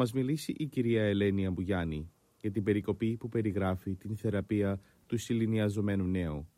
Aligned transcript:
Μας 0.00 0.12
μιλήσει 0.12 0.54
η 0.56 0.66
κυρία 0.66 1.02
Ελένη 1.02 1.46
Αμπουγιάννη 1.46 2.10
για 2.40 2.50
την 2.50 2.62
περικοπή 2.62 3.16
που 3.16 3.28
περιγράφει 3.28 3.94
την 3.94 4.16
θεραπεία 4.16 4.80
του 5.06 5.18
συλληνιαζομένου 5.18 6.04
νέου 6.04 6.48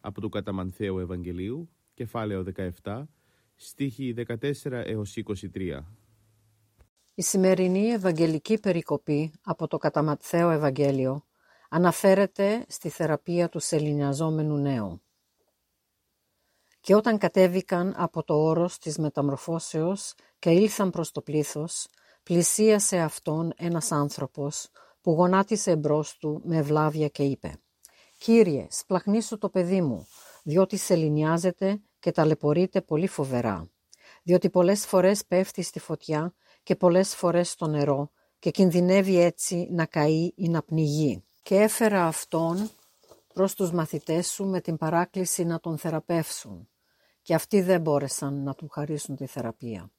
από 0.00 0.20
του 0.20 0.28
Καταμανθαίου 0.28 0.98
Ευαγγελίου, 0.98 1.70
κεφάλαιο 1.94 2.44
17, 2.82 3.02
στίχη 3.56 4.14
14 4.26 4.52
έως 4.70 5.16
23. 5.54 5.80
Η 7.14 7.22
σημερινή 7.22 7.86
Ευαγγελική 7.86 8.58
περικοπή 8.58 9.32
από 9.42 9.66
το 9.66 9.76
Καταμανθαίο 9.78 10.50
Ευαγγέλιο 10.50 11.26
αναφέρεται 11.68 12.64
στη 12.68 12.88
θεραπεία 12.88 13.48
του 13.48 13.58
σελινιαζόμενου 13.58 14.56
νέου. 14.56 15.02
Και 16.80 16.94
όταν 16.94 17.18
κατέβηκαν 17.18 17.94
από 17.96 18.22
το 18.24 18.34
όρος 18.34 18.78
της 18.78 18.98
μεταμορφώσεως 18.98 20.14
και 20.38 20.50
ήλθαν 20.50 20.90
προς 20.90 21.10
το 21.10 21.22
πλήθος, 21.22 21.88
πλησίασε 22.22 22.98
αυτόν 22.98 23.52
ένας 23.56 23.92
άνθρωπος 23.92 24.68
που 25.00 25.12
γονάτισε 25.12 25.70
εμπρός 25.70 26.16
του 26.16 26.40
με 26.44 26.56
ευλάβεια 26.56 27.08
και 27.08 27.22
είπε 27.22 27.54
«Κύριε, 28.18 28.66
σπλαχνίσου 28.70 29.38
το 29.38 29.48
παιδί 29.48 29.80
μου, 29.80 30.06
διότι 30.42 30.76
σεληνιάζεται 30.76 31.80
και 31.98 32.12
ταλαιπωρείται 32.12 32.80
πολύ 32.80 33.06
φοβερά, 33.06 33.70
διότι 34.22 34.50
πολλές 34.50 34.86
φορές 34.86 35.26
πέφτει 35.26 35.62
στη 35.62 35.78
φωτιά 35.78 36.34
και 36.62 36.76
πολλές 36.76 37.14
φορές 37.14 37.50
στο 37.50 37.66
νερό 37.66 38.10
και 38.38 38.50
κινδυνεύει 38.50 39.20
έτσι 39.20 39.68
να 39.70 39.86
καεί 39.86 40.32
ή 40.36 40.48
να 40.48 40.62
πνιγεί. 40.62 41.24
Και 41.42 41.54
έφερα 41.56 42.06
αυτόν 42.06 42.70
προς 43.34 43.54
τους 43.54 43.72
μαθητές 43.72 44.30
σου 44.30 44.46
με 44.46 44.60
την 44.60 44.76
παράκληση 44.76 45.44
να 45.44 45.60
τον 45.60 45.78
θεραπεύσουν 45.78 46.68
και 47.22 47.34
αυτοί 47.34 47.60
δεν 47.60 47.80
μπόρεσαν 47.80 48.42
να 48.42 48.54
του 48.54 48.68
χαρίσουν 48.68 49.16
τη 49.16 49.26
θεραπεία. 49.26 49.90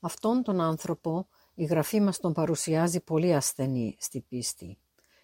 Αυτόν 0.00 0.42
τον 0.42 0.60
άνθρωπο 0.60 1.28
η 1.60 1.64
Γραφή 1.64 2.00
μας 2.00 2.18
τον 2.18 2.32
παρουσιάζει 2.32 3.00
πολύ 3.00 3.34
ασθενή 3.34 3.96
στη 3.98 4.20
πίστη 4.20 4.78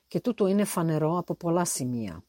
και 0.08 0.20
τούτο 0.20 0.46
είναι 0.46 0.64
φανερό 0.64 1.18
από 1.18 1.34
πολλά 1.34 1.64
σημεία. 1.64 2.24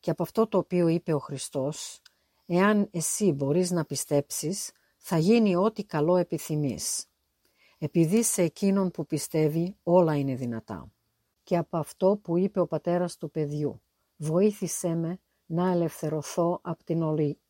Και 0.00 0.10
από 0.10 0.22
αυτό 0.22 0.46
το 0.46 0.58
οποίο 0.58 0.88
είπε 0.88 1.12
ο 1.12 1.18
Χριστός, 1.18 2.00
εάν 2.46 2.88
εσύ 2.90 3.32
μπορείς 3.32 3.70
να 3.70 3.84
πιστέψεις, 3.84 4.72
θα 4.96 5.18
γίνει 5.18 5.56
ό,τι 5.56 5.84
καλό 5.84 6.16
επιθυμείς. 6.16 7.06
Επειδή 7.78 8.22
σε 8.22 8.42
εκείνον 8.42 8.90
που 8.90 9.06
πιστεύει 9.06 9.76
όλα 9.82 10.16
είναι 10.16 10.34
δυνατά. 10.34 10.92
Και 11.42 11.56
από 11.56 11.76
αυτό 11.76 12.18
που 12.22 12.36
είπε 12.36 12.60
ο 12.60 12.66
πατέρας 12.66 13.16
του 13.16 13.30
παιδιού, 13.30 13.80
βοήθησέ 14.16 14.94
με 14.94 15.18
να 15.46 15.70
ελευθερωθώ 15.70 16.58
από 16.62 16.84
την 16.84 17.02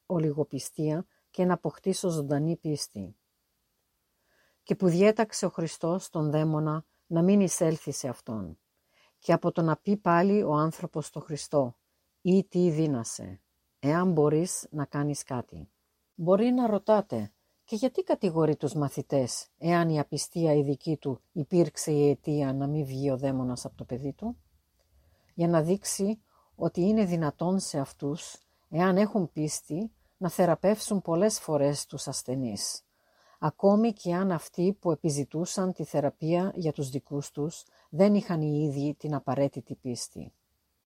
ολιγοπιστία 0.06 1.06
και 1.30 1.44
να 1.44 1.54
αποκτήσω 1.54 2.08
ζωντανή 2.08 2.56
πίστη 2.56 3.16
και 4.66 4.74
που 4.74 4.88
διέταξε 4.88 5.46
ο 5.46 5.48
Χριστός 5.48 6.10
τον 6.10 6.30
δαίμονα 6.30 6.84
να 7.06 7.22
μην 7.22 7.40
εισέλθει 7.40 7.92
σε 7.92 8.08
Αυτόν. 8.08 8.58
Και 9.18 9.32
από 9.32 9.52
το 9.52 9.62
να 9.62 9.76
πει 9.76 9.96
πάλι 9.96 10.42
ο 10.42 10.52
άνθρωπος 10.52 11.06
στο 11.06 11.20
Χριστό 11.20 11.76
ή 12.20 12.44
τι 12.44 12.70
δύνασε, 12.70 13.40
εάν 13.78 14.12
μπορείς 14.12 14.66
να 14.70 14.84
κάνεις 14.84 15.22
κάτι. 15.22 15.68
Μπορεί 16.14 16.50
να 16.50 16.66
ρωτάτε 16.66 17.32
και 17.64 17.76
γιατί 17.76 18.02
κατηγορεί 18.02 18.56
τους 18.56 18.74
μαθητές 18.74 19.48
εάν 19.58 19.88
η 19.88 19.98
απιστία 19.98 20.54
η 20.54 20.62
δική 20.62 20.96
του 20.96 21.20
υπήρξε 21.32 21.92
η 21.92 22.10
αιτία 22.10 22.52
να 22.52 22.66
μην 22.66 22.84
βγει 22.84 23.10
ο 23.10 23.16
δαίμονας 23.16 23.64
από 23.64 23.76
το 23.76 23.84
παιδί 23.84 24.12
του. 24.12 24.36
Για 25.34 25.48
να 25.48 25.62
δείξει 25.62 26.20
ότι 26.54 26.80
είναι 26.80 27.04
δυνατόν 27.04 27.58
σε 27.58 27.78
αυτούς, 27.78 28.36
εάν 28.68 28.96
έχουν 28.96 29.32
πίστη, 29.32 29.90
να 30.16 30.28
θεραπεύσουν 30.28 31.02
πολλές 31.02 31.38
φορές 31.38 31.86
τους 31.86 32.08
ασθενείς 32.08 32.85
ακόμη 33.38 33.92
και 33.92 34.14
αν 34.14 34.32
αυτοί 34.32 34.76
που 34.80 34.90
επιζητούσαν 34.90 35.72
τη 35.72 35.84
θεραπεία 35.84 36.52
για 36.54 36.72
τους 36.72 36.88
δικούς 36.90 37.30
τους 37.30 37.64
δεν 37.90 38.14
είχαν 38.14 38.40
οι 38.40 38.62
ίδιοι 38.64 38.94
την 38.94 39.14
απαραίτητη 39.14 39.74
πίστη. 39.74 40.32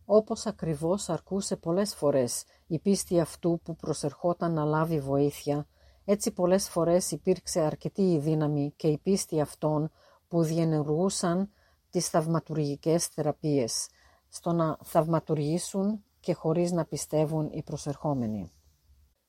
Όπως 0.05 0.47
ακριβώς 0.47 1.09
αρκούσε 1.09 1.56
πολλές 1.56 1.94
φορές 1.94 2.44
η 2.66 2.78
πίστη 2.78 3.21
αυτού 3.21 3.61
που 3.65 3.77
προσερχόταν 3.77 4.53
να 4.53 4.65
λάβει 4.65 5.00
βοήθεια, 5.00 5.66
έτσι 6.05 6.31
πολλές 6.33 6.69
φορές 6.69 7.11
υπήρξε 7.11 7.61
αρκετή 7.61 8.12
η 8.12 8.19
δύναμη 8.19 8.72
και 8.77 8.88
η 8.88 8.99
πίστη 8.99 9.41
αυτών 9.41 9.91
που 10.28 10.43
διενεργούσαν 10.43 11.50
τις 11.91 12.09
θαυματουργικές 12.09 13.06
θεραπείες, 13.06 13.88
στο 14.28 14.53
να 14.53 14.78
θαυματουργήσουν 14.82 16.05
και 16.21 16.34
χωρίς 16.34 16.72
να 16.72 16.84
πιστεύουν 16.84 17.50
οι 17.53 17.62
προσερχόμενοι. 17.62 18.50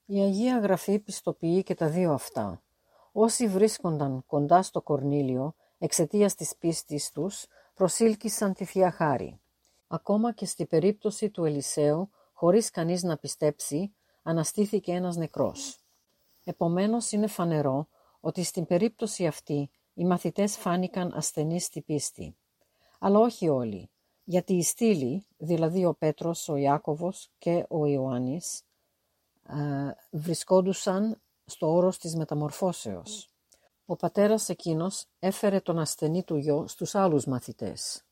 Η 0.05 0.19
Αγία 0.19 0.59
Γραφή 0.59 0.99
πιστοποιεί 0.99 1.63
και 1.63 1.75
τα 1.75 1.89
δύο 1.89 2.13
αυτά. 2.13 2.61
Όσοι 3.11 3.47
βρίσκονταν 3.47 4.23
κοντά 4.25 4.61
στο 4.61 4.81
Κορνήλιο 4.81 5.53
εξαιτίας 5.77 6.35
της 6.35 6.55
πίστης 6.55 7.11
τους 7.11 7.45
προσήλκησαν 7.73 8.53
τη 8.53 8.65
Θεία 8.65 8.91
Χάρη. 8.91 9.39
Ακόμα 9.87 10.33
και 10.33 10.45
στη 10.45 10.65
περίπτωση 10.65 11.29
του 11.29 11.45
Ελισέου, 11.45 12.09
χωρίς 12.33 12.69
κανείς 12.69 13.03
να 13.03 13.17
πιστέψει, 13.17 13.93
αναστήθηκε 14.23 14.91
ένας 14.91 15.15
νεκρός. 15.15 15.79
Επομένως 16.43 17.11
είναι 17.11 17.27
φανερό 17.27 17.87
ότι 18.19 18.43
στην 18.43 18.65
περίπτωση 18.65 19.27
αυτή 19.27 19.69
οι 19.93 20.05
μαθητές 20.05 20.57
φάνηκαν 20.57 21.11
ασθενείς 21.15 21.65
στη 21.65 21.81
πίστη. 21.81 22.35
Αλλά 22.99 23.19
όχι 23.19 23.49
όλοι, 23.49 23.89
γιατί 24.23 24.53
οι 24.53 24.63
στήλοι, 24.63 25.25
δηλαδή 25.37 25.85
ο 25.85 25.93
Πέτρος, 25.93 26.49
ο 26.49 26.55
Ιάκωβος 26.55 27.29
και 27.37 27.65
ο 27.69 27.85
Ιωάννης, 27.85 28.63
ε, 29.47 29.91
βρισκόντουσαν 30.11 31.21
στο 31.51 31.73
όρος 31.73 31.97
της 31.97 32.15
μεταμορφώσεως. 32.15 33.29
Ο 33.85 33.95
πατέρας 33.95 34.49
εκείνος 34.49 35.05
έφερε 35.19 35.59
τον 35.59 35.79
ασθενή 35.79 36.23
του 36.23 36.35
γιο 36.35 36.67
στους 36.67 36.95
άλλους 36.95 37.25
μαθητές. 37.25 38.03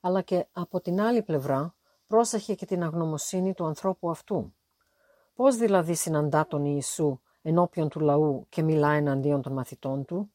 Αλλά 0.00 0.22
και 0.22 0.46
από 0.52 0.80
την 0.80 1.00
άλλη 1.00 1.22
πλευρά 1.22 1.74
πρόσεχε 2.06 2.54
και 2.54 2.66
την 2.66 2.82
αγνωμοσύνη 2.82 3.54
του 3.54 3.64
ανθρώπου 3.64 4.10
αυτού. 4.10 4.54
Πώς 5.34 5.56
δηλαδή 5.56 5.94
συναντά 5.94 6.46
τον 6.46 6.64
Ιησού 6.64 7.20
ενώπιον 7.42 7.88
του 7.88 8.00
λαού 8.00 8.46
και 8.48 8.62
μιλά 8.62 8.90
εναντίον 8.90 9.42
των 9.42 9.52
μαθητών 9.52 10.04
του; 10.04 10.32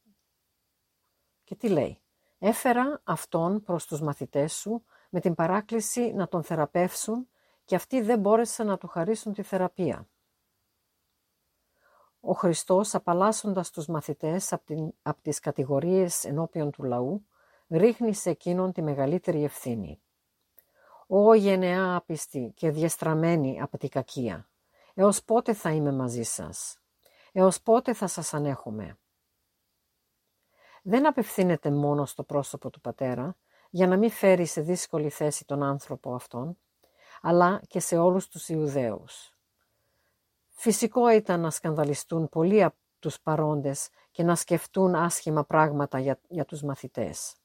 Και 1.44 1.56
τι 1.56 1.69
λέει; 1.69 2.00
Έφερα 2.39 3.01
αυτόν 3.03 3.63
προς 3.63 3.85
τους 3.85 4.01
μαθητές 4.01 4.53
σου 4.53 4.83
με 5.09 5.19
την 5.19 5.35
παράκληση 5.35 6.13
να 6.13 6.27
τον 6.27 6.44
θεραπεύσουν 6.44 7.27
και 7.65 7.75
αυτοί 7.75 8.01
δεν 8.01 8.19
μπόρεσαν 8.19 8.68
να 8.68 8.77
του 8.77 8.88
χαρίσουν 8.88 9.33
τη 9.33 9.44
θεραπεία. 9.44 10.07
Ο 12.27 12.33
Χριστός, 12.33 12.95
απαλλάσσοντας 12.95 13.72
τους 13.72 13.88
μαθητές 13.88 14.54
από, 14.54 14.66
την, 14.66 14.94
από 15.01 15.22
τις 15.22 15.39
κατηγορίες 15.39 16.24
ενώπιον 16.24 16.72
του 16.72 16.83
λαού, 16.83 17.25
ρίχνει 17.69 18.13
σε 18.13 18.30
εκείνον 18.30 18.72
τη 18.72 18.81
μεγαλύτερη 18.81 19.44
ευθύνη. 19.44 20.01
«Ω 21.07 21.33
γενεά 21.33 21.95
άπιστη 21.95 22.54
και 22.56 22.69
διαστραμμένη 22.72 23.62
από 23.62 23.77
την 23.77 23.89
κακία, 23.89 24.50
έως 24.94 25.24
πότε 25.24 25.54
θα 25.54 25.72
είμαι 25.72 25.92
μαζί 25.92 26.24
σας, 26.24 26.77
έως 27.31 27.62
πότε 27.62 27.94
θα 27.94 28.07
σας 28.07 28.33
ανέχομαι». 28.33 28.98
Δεν 30.83 31.07
απευθύνεται 31.07 31.71
μόνο 31.71 32.06
στο 32.06 32.24
πρόσωπο 32.24 32.69
του 32.69 32.81
Πατέρα, 32.81 33.36
για 33.69 33.88
να 33.88 33.98
μην 33.98 34.10
φέρει 34.10 34.45
σε 34.45 34.62
δύσκολη 34.62 35.10
θέση 35.10 35.45
τον 35.45 35.63
άνθρωπο 35.63 36.13
αυτόν, 36.13 36.57
αλλά 37.21 37.62
και 37.68 37.80
σε 37.80 37.98
όλους 37.98 38.28
τους 38.28 38.50
Ιουδαίους. 38.50 39.34
Φυσικό 40.57 41.10
ήταν 41.10 41.40
να 41.40 41.50
σκανδαλιστούν 41.50 42.30
πολλοί 42.30 42.63
από 42.63 42.75
τους 43.00 43.19
παρόντες 43.22 43.90
και 44.12 44.24
να 44.24 44.36
σκεφτούν 44.36 44.96
άσχημα 44.96 45.44
πράγματα 45.44 46.00
για, 46.00 46.19
για 46.28 46.46
τους 46.46 46.62
μαθητές. 46.62 47.36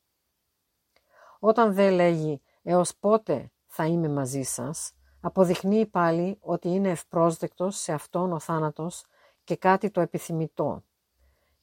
Όταν 1.39 1.75
δεν 1.75 1.93
λέγει 1.93 2.43
«έως 2.63 2.97
πότε 2.97 3.53
θα 3.67 3.87
είμαι 3.87 4.09
μαζί 4.09 4.43
σας», 4.43 4.93
αποδεικνύει 5.21 5.87
πάλι 5.87 6.39
ότι 6.41 6.69
είναι 6.69 6.91
ευπρόσδεκτος 6.91 7.77
σε 7.77 7.93
αυτόν 7.93 8.33
ο 8.33 8.39
θάνατος 8.39 9.05
και 9.45 9.57
κάτι 9.57 9.91
το 9.91 10.01
επιθυμητό 10.01 10.85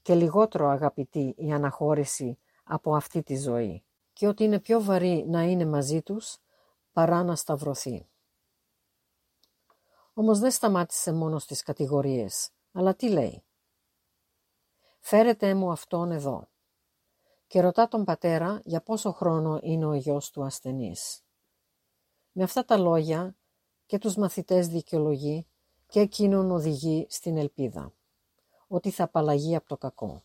και 0.02 0.16
λιγότερο 0.16 0.68
αγαπητή 0.68 1.34
η 1.38 1.52
αναχώρηση 1.52 2.40
από 2.64 2.96
αυτή 2.96 3.24
τη 3.24 3.38
ζωή. 3.38 3.84
και 4.14 4.28
ότι 4.28 4.44
είναι 4.44 4.60
πιο 4.60 4.84
βαρύ 4.84 5.26
να 5.28 5.42
είναι 5.42 5.66
μαζί 5.66 6.02
τους 6.02 6.38
παρά 6.94 7.24
να 7.24 7.36
σταυρωθεί. 7.36 8.08
Όμως 10.20 10.40
δεν 10.40 10.52
σταμάτησε 10.52 11.14
μόνο 11.14 11.40
στις 11.40 11.64
κατηγορίες, 11.64 12.50
αλλά 12.72 12.96
τι 12.96 13.10
λέει; 13.10 13.44
«Φέρετε 15.00 15.54
μου 15.54 15.72
αυτόν 15.72 16.12
εδώ» 16.12 16.48
και 17.48 17.62
ρωτά 17.62 17.88
τον 17.88 18.04
πατέρα 18.04 18.62
για 18.64 18.82
πόσο 18.82 19.12
χρόνο 19.12 19.60
είναι 19.62 19.86
ο 19.86 19.94
γιος 19.94 20.32
του 20.32 20.44
ασθενής. 20.44 21.24
Με 22.32 22.44
αυτά 22.44 22.66
τα 22.66 22.78
λόγια 22.78 23.36
και 23.86 23.98
τους 23.98 24.16
μαθητές 24.16 24.68
δικαιολογεί 24.68 25.48
και 25.88 26.00
εκείνον 26.00 26.52
οδηγεί 26.52 27.08
στην 27.10 27.38
ελπίδα, 27.38 27.94
ότι 28.68 28.92
θα 28.92 29.04
απαλλαγεί 29.04 29.56
από 29.56 29.68
το 29.68 29.78
κακό. 29.78 30.24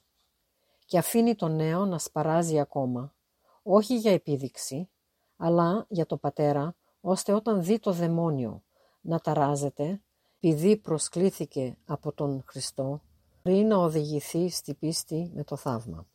Και 0.84 0.98
αφήνει 0.98 1.34
τον 1.34 1.56
νέο 1.56 1.84
να 1.84 1.98
σπαράζει 1.98 2.60
ακόμα, 2.60 3.14
όχι 3.62 3.96
για 3.96 4.12
επίδειξη, 4.12 4.90
αλλά 5.36 5.86
για 5.88 6.06
το 6.06 6.16
πατέρα, 6.16 6.76
ώστε 7.00 7.32
όταν 7.32 7.62
δει 7.62 7.78
το 7.78 7.92
δαιμόνιο 7.92 8.62
να 9.02 9.18
ταράζεται, 9.18 10.00
επειδή 10.40 10.76
προσκλήθηκε 10.76 11.76
από 11.84 12.12
τον 12.12 12.42
Χριστό, 12.46 13.02
πριν 13.42 13.66
να 13.66 13.76
οδηγηθεί 13.76 14.48
στη 14.48 14.74
πίστη 14.74 15.30
με 15.34 15.44
το 15.44 15.56
θαύμα. 15.56 16.06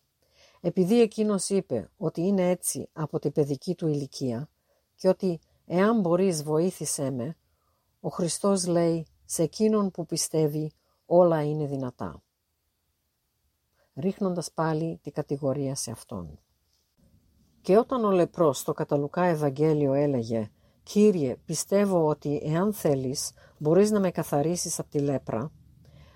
Επειδή 0.62 1.02
εκείνος 1.02 1.50
είπε 1.50 1.90
ότι 1.98 2.22
είναι 2.22 2.50
έτσι 2.50 2.90
από 2.94 3.20
την 3.20 3.32
παιδική 3.32 3.76
του 3.76 3.88
ηλικία 3.88 4.50
και 4.96 5.08
ότι 5.08 5.40
εάν 5.66 6.00
μπορείς 6.00 6.44
βοήθησέ 6.44 7.12
με, 7.12 7.38
ο 8.00 8.10
Χριστός 8.10 8.66
λέει 8.66 9.08
σε 9.26 9.44
εκείνον 9.44 9.92
που 9.92 10.06
πιστεύει 10.06 10.72
όλα 11.06 11.44
είναι 11.44 11.66
δυνατά. 11.66 12.22
Ρίχνοντας 13.96 14.52
πάλι 14.52 15.00
την 15.04 15.12
κατηγορία 15.12 15.76
σε 15.76 15.92
αυτόν. 15.92 16.40
Και 17.62 17.78
όταν 17.78 18.06
ο 18.06 18.12
λεπρός 18.12 18.58
στο 18.58 18.74
Καταλουκά 18.74 19.24
Ευαγγέλιο 19.24 19.94
έλεγε 19.94 20.52
«Κύριε, 20.90 21.36
πιστεύω 21.36 22.08
ότι 22.08 22.42
εάν 22.44 22.74
θέλεις 22.74 23.32
μπορείς 23.58 23.92
να 23.92 24.00
με 24.00 24.12
καθαρίσεις 24.12 24.80
από 24.80 24.90
τη 24.90 25.00
λέπρα», 25.00 25.52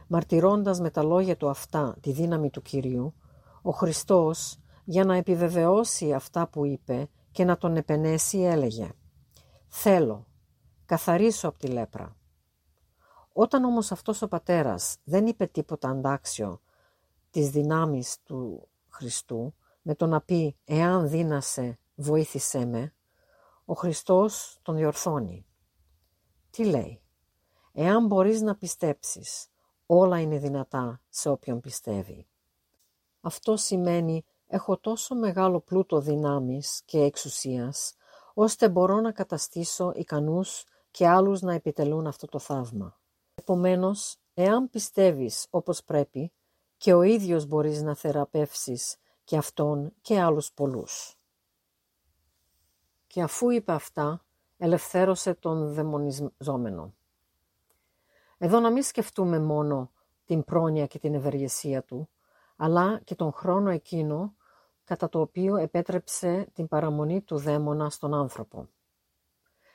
μαρτυρώντας 0.07 0.79
με 0.79 0.89
τα 0.89 1.03
λόγια 1.03 1.37
του 1.37 1.49
αυτά 1.49 1.95
τη 2.01 2.11
δύναμη 2.11 2.49
του 2.49 2.61
Κυρίου, 2.61 3.13
ο 3.61 3.71
Χριστός 3.71 4.59
για 4.83 5.05
να 5.05 5.15
επιβεβαιώσει 5.15 6.13
αυτά 6.13 6.47
που 6.47 6.65
είπε 6.65 7.09
και 7.31 7.43
να 7.43 7.57
τον 7.57 7.75
επενέσει 7.75 8.39
έλεγε 8.39 8.91
«Θέλω, 9.67 10.27
καθαρίσω 10.85 11.47
από 11.47 11.57
τη 11.57 11.67
λέπρα». 11.67 12.15
Όταν 13.33 13.63
όμως 13.63 13.91
αυτός 13.91 14.21
ο 14.21 14.27
πατέρας 14.27 14.97
δεν 15.03 15.25
είπε 15.25 15.45
τίποτα 15.45 15.89
αντάξιο 15.89 16.61
της 17.29 17.49
δυνάμεις 17.49 18.17
του 18.23 18.67
Χριστού 18.87 19.53
με 19.81 19.95
το 19.95 20.05
να 20.05 20.21
πει 20.21 20.55
«Εάν 20.65 21.09
δύνασε, 21.09 21.79
βοήθησέ 21.95 22.65
με», 22.65 22.93
ο 23.71 23.73
Χριστός 23.73 24.59
τον 24.61 24.75
διορθώνει. 24.75 25.45
Τι 26.49 26.65
λέει; 26.65 27.01
«Εάν 27.71 28.05
μπορείς 28.05 28.41
να 28.41 28.55
πιστέψεις, 28.55 29.47
όλα 29.85 30.19
είναι 30.19 30.37
δυνατά 30.37 31.01
σε 31.09 31.29
όποιον 31.29 31.59
πιστεύει». 31.59 32.27
Αυτό 33.21 33.57
σημαίνει 33.57 34.23
έχω 34.47 34.77
τόσο 34.77 35.15
μεγάλο 35.15 35.59
πλούτο 35.59 35.99
δυνάμεις 35.99 36.81
και 36.85 36.99
εξουσίας, 36.99 37.93
ώστε 38.33 38.69
μπορώ 38.69 38.99
να 38.99 39.11
καταστήσω 39.11 39.91
ικανούς 39.95 40.63
και 40.91 41.07
άλλους 41.07 41.41
να 41.41 41.53
επιτελούν 41.53 42.07
αυτό 42.07 42.27
το 42.27 42.39
θαύμα. 42.39 42.99
Επομένως, 43.35 44.17
εάν 44.33 44.69
πιστεύεις 44.69 45.47
όπως 45.49 45.83
πρέπει, 45.83 46.33
και 46.77 46.93
ο 46.93 47.01
ίδιος 47.01 47.45
μπορείς 47.45 47.81
να 47.81 47.95
θεραπεύσεις 47.95 48.97
και 49.23 49.37
αυτόν 49.37 49.93
και 50.01 50.19
άλλους 50.19 50.51
πολλούς. 50.53 51.20
Και 53.11 53.21
αφού 53.21 53.49
είπε 53.49 53.71
αυτά, 53.71 54.25
ελευθέρωσε 54.57 55.33
τον 55.33 55.73
δαιμονιζόμενο. 55.73 56.93
Εδώ 58.37 58.59
να 58.59 58.71
μην 58.71 58.83
σκεφτούμε 58.83 59.39
μόνο 59.39 59.91
την 60.25 60.43
πρόνοια 60.43 60.85
και 60.87 60.99
την 60.99 61.13
ευεργεσία 61.13 61.83
του, 61.83 62.09
αλλά 62.55 63.01
και 63.03 63.15
τον 63.15 63.31
χρόνο 63.31 63.69
εκείνο 63.69 64.35
κατά 64.83 65.09
το 65.09 65.19
οποίο 65.19 65.55
επέτρεψε 65.55 66.49
την 66.53 66.67
παραμονή 66.67 67.21
του 67.21 67.37
δαίμονα 67.37 67.89
στον 67.89 68.13
άνθρωπο. 68.13 68.67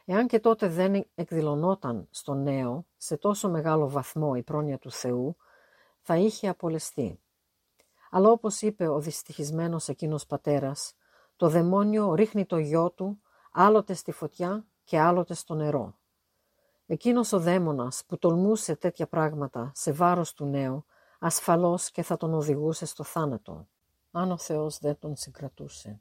Εάν 0.05 0.27
και 0.27 0.41
τότε 0.41 0.69
δεν 0.69 1.07
εκδηλωνόταν 1.15 2.09
στον 2.11 2.43
νέο 2.43 2.87
σε 2.97 3.17
τόσο 3.17 3.51
μεγάλο 3.51 3.89
βαθμό 3.89 4.33
η 4.37 4.43
πρόνοια 4.43 4.79
του 4.79 4.91
Θεού, 4.91 5.37
θα 6.01 6.17
είχε 6.17 6.49
απολεστεί. 6.49 7.21
Αλλά 8.11 8.31
όπως 8.31 8.61
είπε 8.61 8.89
ο 8.89 9.01
δυστυχισμένος 9.01 9.89
εκείνος 9.89 10.27
πατέρας, 10.27 10.95
το 11.37 11.49
δαιμόνιο 11.49 12.15
ρίχνει 12.15 12.45
το 12.45 12.59
γιο 12.59 12.91
του 12.91 13.21
άλλοτε 13.59 13.95
στη 13.95 14.13
φωτιά 14.13 14.67
και 14.85 14.99
άλλοτε 14.99 15.35
στο 15.35 15.55
νερό. 15.55 15.99
Εκείνος 16.87 17.33
ο 17.33 17.41
δαίμονας 17.41 18.05
που 18.07 18.19
τολμούσε 18.19 18.77
τέτοια 18.77 19.07
πράγματα 19.07 19.73
σε 19.75 19.93
βάρος 19.93 20.33
του 20.33 20.45
νέου, 20.45 20.85
ασφαλώς 21.19 21.91
και 21.91 22.03
θα 22.03 22.17
τον 22.17 22.35
οδηγούσε 22.35 22.87
στο 22.87 23.05
θάνατο, 23.05 23.69
αν 24.11 24.31
ο 24.31 24.39
Θεός 24.39 24.79
δεν 24.79 24.99
τον 24.99 25.17
συγκρατούσε. 25.17 26.01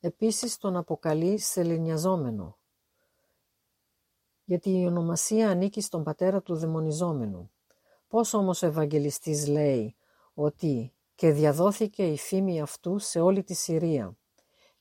Επίσης 0.00 0.56
τον 0.56 0.76
αποκαλεί 0.76 1.38
σεληνιαζόμενο, 1.38 2.58
γιατί 4.44 4.80
η 4.80 4.86
ονομασία 4.86 5.50
ανήκει 5.50 5.80
στον 5.80 6.02
πατέρα 6.02 6.42
του 6.42 6.54
δαιμονιζόμενου. 6.54 7.50
Πώς 8.08 8.34
όμως 8.34 8.62
ο 8.62 8.66
Ευαγγελιστής 8.66 9.46
λέει 9.46 9.96
ότι 10.34 10.94
«και 11.14 11.32
διαδόθηκε 11.32 12.06
η 12.06 12.16
φήμη 12.16 12.60
αυτού 12.60 12.98
σε 12.98 13.20
όλη 13.20 13.42
τη 13.42 13.54
Συρία 13.54 14.16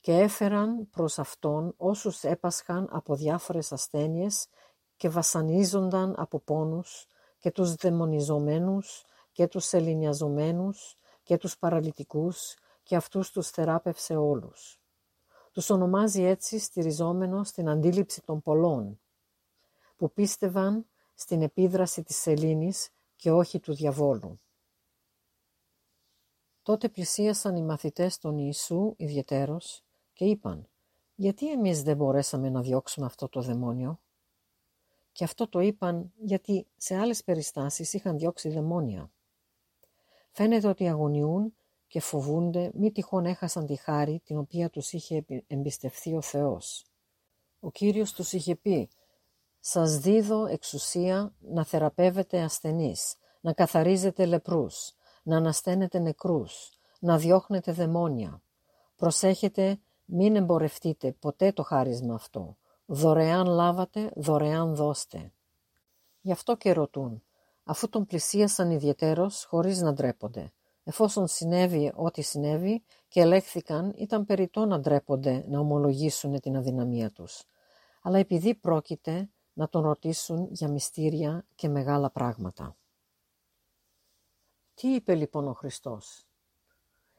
και 0.04 0.12
έφεραν 0.12 0.90
προς 0.90 1.20
αυτόν 1.20 1.74
όσους 1.78 2.24
έπασχαν 2.24 2.88
από 2.92 3.16
διάφορες 3.16 3.72
ασθένειες 3.72 4.48
και 4.98 5.10
βασανίζονταν 5.10 6.16
από 6.18 6.40
πόνους 6.40 7.08
και 7.38 7.52
τους 7.52 7.76
δαιμονιζομένους 7.76 9.06
και 9.32 9.48
τους 9.48 9.74
ελληνιαζομένους 9.74 10.98
και 11.24 11.38
τους 11.38 11.58
παραλυτικούς 11.58 12.56
και 12.84 12.96
αυτούς 12.96 13.32
τους 13.32 13.50
θεράπευσε 13.50 14.16
όλους. 14.16 14.82
Τους 15.52 15.70
ονομάζει 15.70 16.24
έτσι 16.24 16.60
στηριζόμενο 16.60 17.44
στην 17.44 17.70
αντίληψη 17.70 18.22
των 18.22 18.42
πολλών, 18.42 19.00
που 19.96 20.12
πίστευαν 20.12 20.86
στην 21.14 21.42
επίδραση 21.42 22.04
της 22.04 22.16
σελήνης 22.16 22.90
και 23.16 23.32
όχι 23.32 23.60
του 23.60 23.74
διαβόλου. 23.74 24.40
Τότε 26.62 26.90
πλησίασαν 26.90 27.56
οι 27.56 27.64
μαθητές 27.64 28.18
των 28.18 28.38
Ιησού 28.38 28.94
ιδιαιτέρως 28.98 29.84
και 30.14 30.26
είπαν 30.26 30.70
«Γιατί 31.16 31.52
εμείς 31.52 31.84
δεν 31.84 31.98
μπορέσαμε 31.98 32.50
να 32.50 32.62
διώξουμε 32.62 33.06
αυτό 33.06 33.30
το 33.30 33.42
δαιμόνιο» 33.42 34.00
και 35.12 35.24
αυτό 35.24 35.48
το 35.48 35.60
είπαν 35.60 36.12
γιατί 36.18 36.68
σε 36.78 36.96
άλλες 36.96 37.24
περιστάσεις 37.24 37.94
είχαν 37.94 38.18
διώξει 38.18 38.50
δαιμόνια. 38.50 39.12
Φαίνεται 40.32 40.68
ότι 40.68 40.88
αγωνιούν 40.88 41.56
και 41.88 42.00
φοβούνται 42.00 42.72
μη 42.74 42.92
τυχόν 42.92 43.26
έχασαν 43.26 43.66
τη 43.66 43.76
χάρη 43.76 44.22
την 44.26 44.38
οποία 44.38 44.70
τους 44.70 44.94
είχε 44.94 45.26
εμπιστευθεί 45.48 46.16
ο 46.16 46.22
Θεός. 46.22 46.86
Ο 47.60 47.72
Κύριος 47.72 48.14
τους 48.14 48.34
είχε 48.34 48.56
πει 48.56 48.90
«Σας 49.60 49.98
δίδω 49.98 50.46
εξουσία 50.46 51.34
να 51.40 51.66
θεραπεύετε 51.66 52.42
ασθενείς, 52.42 53.16
να 53.42 53.54
καθαρίζετε 53.54 54.26
λεπρούς, 54.26 54.94
να 55.24 55.38
ανασταίνετε 55.38 56.00
νεκρούς, 56.00 56.70
να 57.00 57.18
διώχνετε 57.18 57.72
δαιμόνια. 57.72 58.42
Προσέχετε 58.96 59.80
μην 60.06 60.36
εμπορευτείτε 60.36 61.12
ποτέ 61.12 61.52
το 61.52 61.64
χάρισμα 61.64 62.14
αυτό. 62.14 62.58
Δωρεάν 62.86 63.48
λάβατε, 63.48 64.12
δωρεάν 64.16 64.76
δώστε». 64.76 65.32
Γι' 66.22 66.32
αυτό 66.32 66.56
και 66.56 66.74
ρωτούν, 66.74 67.24
αφού 67.64 67.90
τον 67.90 68.06
πλησίασαν 68.06 68.72
ιδιαιτέρως 68.72 69.46
χωρίς 69.46 69.82
να 69.82 69.94
ντρέπονται. 69.94 70.54
Εφόσον 70.84 71.28
συνέβη 71.28 71.92
ό,τι 71.96 72.22
συνέβη 72.22 72.84
και 73.08 73.22
ελέγχθηκαν, 73.22 73.94
ήταν 73.98 74.26
περιττό 74.26 74.66
να 74.66 74.80
ντρέπονται 74.80 75.46
να 75.48 75.60
ομολογήσουν 75.60 76.40
την 76.40 76.58
αδυναμία 76.58 77.12
τους. 77.12 77.44
Αλλά 78.02 78.18
επειδή 78.18 78.56
πρόκειται 78.56 79.30
να 79.54 79.70
τον 79.70 79.82
ρωτήσουν 79.82 80.48
για 80.52 80.68
μυστήρια 80.68 81.46
και 81.56 81.70
μεγάλα 81.70 82.10
πράγματα. 82.10 82.76
Τι 84.74 84.88
είπε 84.88 85.16
λοιπόν 85.16 85.48
ο 85.48 85.54
Χριστός; 85.54 86.26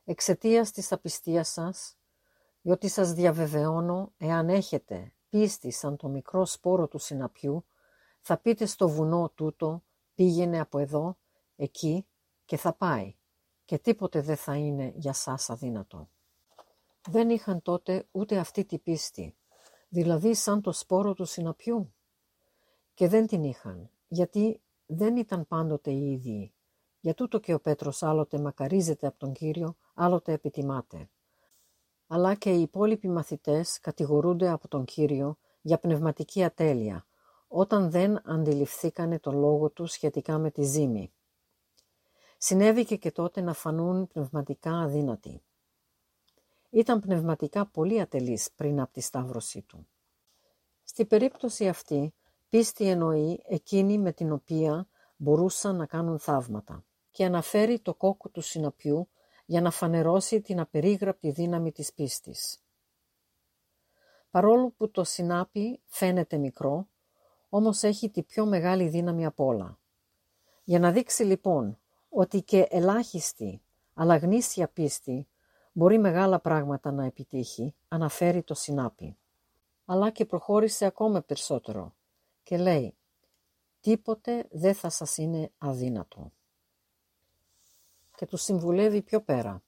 Εξαιτίας 0.04 0.70
της 0.70 0.92
απιστίας 0.92 1.48
σας, 1.48 1.96
διότι 2.64 2.88
σας 2.88 3.12
διαβεβαιώνω, 3.12 4.12
εάν 4.16 4.48
έχετε 4.48 5.12
πίστη 5.28 5.70
σαν 5.70 5.96
το 5.96 6.08
μικρό 6.08 6.46
σπόρο 6.46 6.88
του 6.88 6.98
συναπιού, 6.98 7.64
θα 8.20 8.38
πείτε 8.38 8.66
στο 8.66 8.88
βουνό 8.88 9.32
τούτο, 9.34 9.84
πήγαινε 10.14 10.60
από 10.60 10.78
εδώ, 10.78 11.18
εκεί 11.56 12.06
και 12.44 12.56
θα 12.56 12.72
πάει 12.72 13.14
και 13.64 13.78
τίποτε 13.78 14.20
δεν 14.20 14.36
θα 14.36 14.56
είναι 14.56 14.92
για 14.96 15.12
σας 15.12 15.50
αδύνατο. 15.50 16.08
Δεν 17.08 17.30
είχαν 17.30 17.62
τότε 17.62 18.06
ούτε 18.10 18.38
αυτή 18.38 18.64
τη 18.64 18.78
πίστη, 18.78 19.36
δηλαδή 19.88 20.34
σαν 20.34 20.60
το 20.60 20.72
σπόρο 20.72 21.14
του 21.14 21.24
συναπιού. 21.24 21.94
Και 22.94 23.08
δεν 23.08 23.26
την 23.26 23.42
είχαν, 23.44 23.90
γιατί 24.08 24.60
δεν 24.86 25.16
ήταν 25.16 25.46
πάντοτε 25.46 25.90
οι 25.90 26.12
ίδιοι. 26.12 26.54
Για 27.00 27.14
τούτο 27.14 27.38
και 27.38 27.54
ο 27.54 27.60
Πέτρος 27.60 28.02
άλλοτε 28.02 28.38
μακαρίζεται 28.38 29.06
από 29.06 29.18
τον 29.18 29.32
Κύριο, 29.32 29.76
άλλοτε 29.94 30.32
επιτιμάται. 30.32 31.08
Αλλά 32.06 32.34
και 32.34 32.50
οι 32.50 32.60
υπόλοιποι 32.60 33.08
μαθητές 33.08 33.80
κατηγορούνται 33.80 34.48
από 34.48 34.68
τον 34.68 34.84
Κύριο 34.84 35.36
για 35.60 35.78
πνευματική 35.78 36.44
ατέλεια, 36.44 37.06
όταν 37.48 37.90
δεν 37.90 38.30
αντιληφθήκανε 38.30 39.18
το 39.18 39.32
λόγο 39.32 39.70
τους 39.70 39.92
σχετικά 39.92 40.38
με 40.38 40.50
τη 40.50 40.62
ζήμη. 40.62 41.12
Συνέβηκε 42.38 42.96
και 42.96 43.10
τότε 43.10 43.40
να 43.40 43.52
φανούν 43.52 44.06
πνευματικά 44.06 44.70
αδύνατοι. 44.70 45.42
Ήταν 46.70 47.00
πνευματικά 47.00 47.66
πολύ 47.66 48.00
ατελής 48.00 48.50
πριν 48.56 48.80
από 48.80 48.92
τη 48.92 49.00
σταύρωσή 49.00 49.62
του. 49.62 49.86
Στη 50.82 51.04
περίπτωση 51.04 51.68
αυτή, 51.68 52.14
πίστη 52.48 52.88
εννοεί 52.88 53.42
εκείνη 53.46 53.98
με 53.98 54.12
την 54.12 54.32
οποία 54.32 54.88
μπορούσαν 55.16 55.76
να 55.76 55.86
κάνουν 55.86 56.18
θαύματα 56.18 56.84
και 57.10 57.24
αναφέρει 57.24 57.80
το 57.80 57.94
κόκκο 57.94 58.28
του 58.28 58.40
συναπιού 58.40 59.08
για 59.44 59.60
να 59.60 59.70
φανερώσει 59.70 60.40
την 60.40 60.60
απερίγραπτη 60.60 61.30
δύναμη 61.30 61.72
της 61.72 61.92
πίστης. 61.92 62.58
Παρόλο 64.30 64.70
που 64.70 64.90
το 64.90 65.04
συνάπι 65.04 65.80
φαίνεται 65.84 66.36
μικρό, 66.36 66.88
όμως 67.48 67.82
έχει 67.82 68.10
τη 68.10 68.22
πιο 68.22 68.46
μεγάλη 68.46 68.88
δύναμη 68.88 69.26
από 69.26 69.44
όλα. 69.44 69.78
Για 70.64 70.78
να 70.78 70.92
δείξει 70.92 71.22
λοιπόν 71.22 71.78
ότι 72.08 72.42
και 72.42 72.66
ελάχιστη 72.70 73.62
αλλά 73.94 74.16
γνήσια 74.16 74.68
πίστη 74.68 75.28
μπορεί 75.72 75.98
μεγάλα 75.98 76.40
πράγματα 76.40 76.92
να 76.92 77.04
επιτύχει, 77.04 77.74
αναφέρει 77.88 78.42
το 78.42 78.54
συνάπι. 78.54 79.16
Αλλά 79.84 80.10
και 80.10 80.24
προχώρησε 80.24 80.84
ακόμα 80.84 81.22
περισσότερο 81.22 81.94
και 82.42 82.56
λέει 82.56 82.96
«Τίποτε 83.80 84.46
δεν 84.50 84.74
θα 84.74 84.90
σας 84.90 85.16
είναι 85.16 85.52
αδύνατο» 85.58 86.32
και 88.16 88.26
τους 88.26 88.42
συμβουλεύει 88.42 89.02
πιο 89.02 89.20
πέρα. 89.20 89.62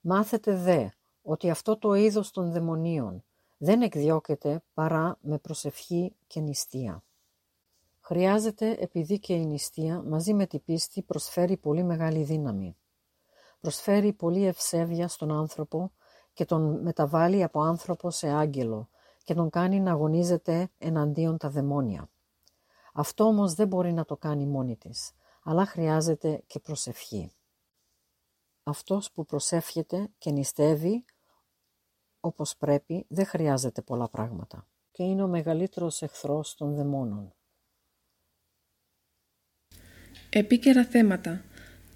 Μάθετε 0.00 0.56
δε 0.56 0.88
ότι 1.22 1.50
αυτό 1.50 1.78
το 1.78 1.94
είδος 1.94 2.30
των 2.30 2.52
δαιμονίων 2.52 3.24
δεν 3.56 3.82
εκδιώκεται 3.82 4.62
παρά 4.74 5.18
με 5.20 5.38
προσευχή 5.38 6.16
και 6.26 6.40
νηστεία. 6.40 7.04
Χρειάζεται 8.00 8.70
επειδή 8.70 9.18
και 9.18 9.34
η 9.34 9.46
νηστεία 9.46 10.02
μαζί 10.02 10.34
με 10.34 10.46
την 10.46 10.64
πίστη 10.64 11.02
προσφέρει 11.02 11.56
πολύ 11.56 11.82
μεγάλη 11.82 12.22
δύναμη. 12.22 12.76
Προσφέρει 13.60 14.12
πολύ 14.12 14.46
ευσέβεια 14.46 15.08
στον 15.08 15.32
άνθρωπο 15.32 15.92
και 16.32 16.44
τον 16.44 16.80
μεταβάλλει 16.82 17.42
από 17.42 17.60
άνθρωπο 17.60 18.10
σε 18.10 18.28
άγγελο 18.28 18.88
και 19.24 19.34
τον 19.34 19.50
κάνει 19.50 19.80
να 19.80 19.90
αγωνίζεται 19.90 20.70
εναντίον 20.78 21.36
τα 21.36 21.50
δαιμόνια. 21.50 22.10
Αυτό 22.92 23.24
όμως 23.24 23.54
δεν 23.54 23.68
μπορεί 23.68 23.92
να 23.92 24.04
το 24.04 24.16
κάνει 24.16 24.46
μόνη 24.46 24.76
της, 24.76 25.12
αλλά 25.42 25.66
χρειάζεται 25.66 26.42
και 26.46 26.60
προσευχή. 26.60 27.32
Αυτός 28.68 29.10
που 29.12 29.24
προσεύχεται 29.24 30.08
και 30.18 30.30
νηστεύει 30.30 31.04
όπως 32.20 32.56
πρέπει 32.56 33.04
δεν 33.08 33.26
χρειάζεται 33.26 33.82
πολλά 33.82 34.08
πράγματα 34.08 34.66
και 34.90 35.02
είναι 35.02 35.22
ο 35.22 35.28
μεγαλύτερος 35.28 36.02
εχθρός 36.02 36.54
των 36.54 36.74
δαιμόνων. 36.74 37.34
Επίκαιρα 40.30 40.84
θέματα. 40.84 41.44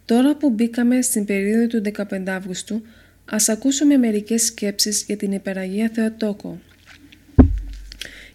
Τώρα 0.04 0.36
που 0.36 0.50
μπήκαμε 0.50 1.02
στην 1.02 1.24
περίοδο 1.24 1.66
του 1.66 1.82
15 2.08 2.28
Αύγουστου, 2.28 2.82
ας 3.24 3.48
ακούσουμε 3.48 3.96
μερικές 3.96 4.44
σκέψεις 4.44 5.04
για 5.04 5.16
την 5.16 5.32
Υπεραγία 5.32 5.88
Θεοτόκο. 5.88 6.58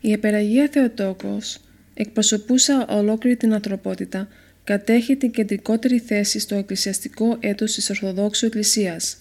Η 0.02 0.10
Υπεραγία 0.10 0.70
Θεοτόκος 0.72 1.60
εκπροσωπούσα 1.94 2.88
ολόκληρη 2.88 3.38
την 3.38 3.54
ανθρωπότητα 3.54 4.28
κατέχει 4.66 5.16
την 5.16 5.32
κεντρικότερη 5.32 6.00
θέση 6.00 6.40
στο 6.40 6.56
εκκλησιαστικό 6.56 7.38
έτος 7.40 7.74
της 7.74 7.90
Ορθοδόξου 7.90 8.46
Εκκλησίας. 8.46 9.18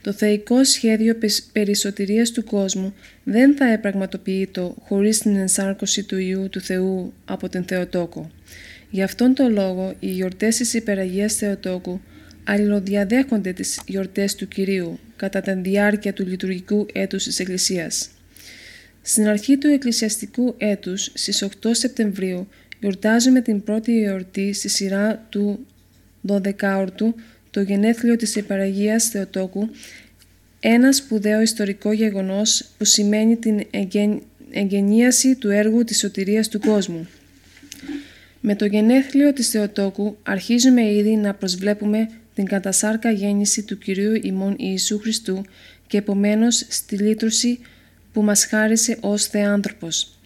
Το 0.00 0.12
θεϊκό 0.12 0.64
σχέδιο 0.64 1.16
περισσοτηρίας 1.52 2.30
του 2.30 2.44
κόσμου 2.44 2.94
δεν 3.24 3.56
θα 3.56 3.72
επραγματοποιείτο 3.72 4.74
χωρίς 4.80 5.18
την 5.18 5.36
ενσάρκωση 5.36 6.02
του 6.02 6.18
Ιού 6.18 6.48
του 6.48 6.60
Θεού 6.60 7.12
από 7.24 7.48
την 7.48 7.64
Θεοτόκο. 7.64 8.30
Γι' 8.90 9.02
αυτόν 9.02 9.34
τον 9.34 9.52
λόγο 9.52 9.94
οι 10.00 10.10
γιορτές 10.10 10.56
της 10.56 10.74
Υπεραγίας 10.74 11.34
Θεοτόκου 11.34 12.00
αλληλοδιαδέχονται 12.44 13.52
τις 13.52 13.80
γιορτές 13.86 14.34
του 14.34 14.48
Κυρίου 14.48 14.98
κατά 15.16 15.40
τη 15.40 15.52
διάρκεια 15.52 16.12
του 16.12 16.26
λειτουργικού 16.26 16.86
έτους 16.92 17.24
της 17.24 17.38
Εκκλησίας. 17.38 18.08
Στην 19.06 19.28
αρχή 19.28 19.58
του 19.58 19.66
εκκλησιαστικού 19.66 20.54
έτους, 20.58 21.10
στις 21.14 21.42
8 21.42 21.74
Σεπτεμβρίου, 21.74 22.48
Γιορτάζουμε 22.84 23.40
την 23.40 23.62
πρώτη 23.62 24.02
εορτή 24.02 24.52
στη 24.52 24.68
σειρά 24.68 25.26
του 25.28 25.66
12ορτου, 26.28 27.14
το 27.50 27.60
γενέθλιο 27.60 28.16
της 28.16 28.36
Επαραγίας 28.36 29.08
Θεοτόκου, 29.08 29.68
ένα 30.60 30.92
σπουδαίο 30.92 31.40
ιστορικό 31.40 31.92
γεγονός 31.92 32.64
που 32.78 32.84
σημαίνει 32.84 33.36
την 33.36 33.66
εγγενίαση 34.50 35.34
του 35.34 35.50
έργου 35.50 35.84
της 35.84 35.98
σωτηρίας 35.98 36.48
του 36.48 36.60
κόσμου. 36.60 37.08
Με 38.40 38.56
το 38.56 38.64
γενέθλιο 38.64 39.32
της 39.32 39.48
Θεοτόκου 39.48 40.16
αρχίζουμε 40.22 40.92
ήδη 40.92 41.16
να 41.16 41.34
προσβλέπουμε 41.34 42.10
την 42.34 42.44
κατασάρκα 42.44 43.10
γέννηση 43.10 43.62
του 43.62 43.78
Κυρίου 43.78 44.14
ημών 44.22 44.54
Ιησού 44.58 44.98
Χριστού 44.98 45.44
και 45.86 45.96
επομένως 45.96 46.66
στη 46.68 46.96
λύτρωση 46.96 47.58
που 48.12 48.22
μας 48.22 48.44
χάρισε 48.44 48.98
ως 49.00 49.26
Θεάνθρωπος. 49.26 50.18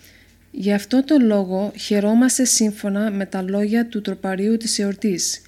Γι' 0.50 0.72
αυτό 0.72 1.04
το 1.04 1.18
λόγο 1.20 1.72
χαιρόμαστε 1.76 2.44
σύμφωνα 2.44 3.10
με 3.10 3.26
τα 3.26 3.42
λόγια 3.42 3.86
του 3.86 4.00
τροπαρίου 4.00 4.56
της 4.56 4.78
εορτής. 4.78 5.40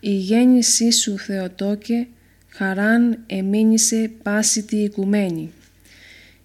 «Η 0.00 0.10
γέννησή 0.10 0.90
σου 0.90 1.18
Θεοτόκε, 1.18 2.06
χαράν 2.48 3.18
εμήνυσε 3.26 4.10
πάση 4.22 4.62
τη 4.62 4.76
οικουμένη». 4.76 5.50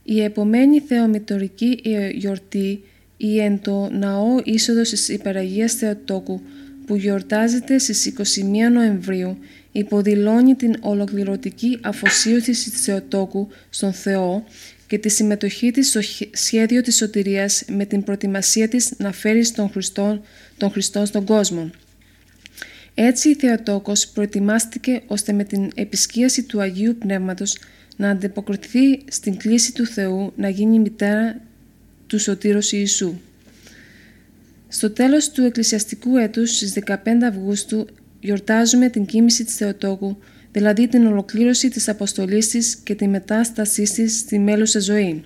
Η 0.04 0.22
επομένη 0.22 0.80
θεομητορική 0.80 1.82
γιορτή 2.14 2.84
η 3.18 3.40
εν 3.40 3.60
το 3.62 3.90
ναό 3.92 4.40
είσοδος 4.44 4.90
της 4.90 5.10
Υπεραγίας 5.10 5.74
Θεοτόκου 5.74 6.42
που 6.86 6.96
γιορτάζεται 6.96 7.78
στις 7.78 8.06
21 8.06 8.72
Νοεμβρίου 8.72 9.38
υποδηλώνει 9.72 10.56
την 10.56 10.76
ολοκληρωτική 10.80 11.80
αφοσίωση 11.84 12.52
της 12.52 12.82
Θεοτόκου 12.82 13.48
στον 13.70 13.94
Θεό 13.94 14.44
και 14.88 14.98
τη 14.98 15.10
συμμετοχή 15.10 15.72
της 15.72 15.90
στο 15.90 16.00
σχέδιο 16.32 16.82
της 16.82 16.96
σωτηρίας 16.96 17.64
με 17.68 17.86
την 17.86 18.04
προετοιμασία 18.04 18.68
της 18.68 18.94
να 18.98 19.12
φέρει 19.12 19.50
τον 19.50 19.70
Χριστό, 19.70 20.22
τον 20.58 20.72
Χριστό 20.72 21.06
στον 21.06 21.26
κόσμο. 21.26 21.70
Έτσι 22.94 23.30
η 23.30 23.36
Θεοτόκος 23.36 24.08
προετοιμάστηκε 24.08 25.02
ώστε 25.08 25.34
με 25.34 25.44
την 25.44 25.70
επισκίαση 25.76 26.44
του 26.44 26.62
Αγίου 26.62 26.96
Πνεύματος 27.00 27.58
να 27.96 28.10
αντιποκριθεί 28.10 29.04
στην 29.08 29.38
κλίση 29.38 29.74
του 29.74 29.86
Θεού 29.86 30.34
να 30.36 30.50
γίνει 30.50 30.80
μητέρα 30.80 31.42
του 32.08 32.20
Σωτήρος 32.20 32.72
Ιησού. 32.72 33.14
Στο 34.68 34.92
τέλος 34.92 35.30
του 35.30 35.44
εκκλησιαστικού 35.44 36.18
έτους 36.18 36.56
στις 36.56 36.74
15 36.86 36.96
Αυγούστου 37.30 37.88
γιορτάζουμε 38.20 38.90
την 38.90 39.06
κοίμηση 39.06 39.44
της 39.44 39.56
Θεοτόκου 39.56 40.18
δηλαδή 40.58 40.88
την 40.88 41.06
ολοκλήρωση 41.06 41.70
της 41.70 41.88
αποστολής 41.90 42.48
της 42.48 42.76
και 42.76 42.96
τη 42.96 43.08
μετάστασή 43.08 43.84
της 43.84 44.18
στη 44.18 44.40
μέλουσα 44.40 44.80
ζωή. 44.80 45.24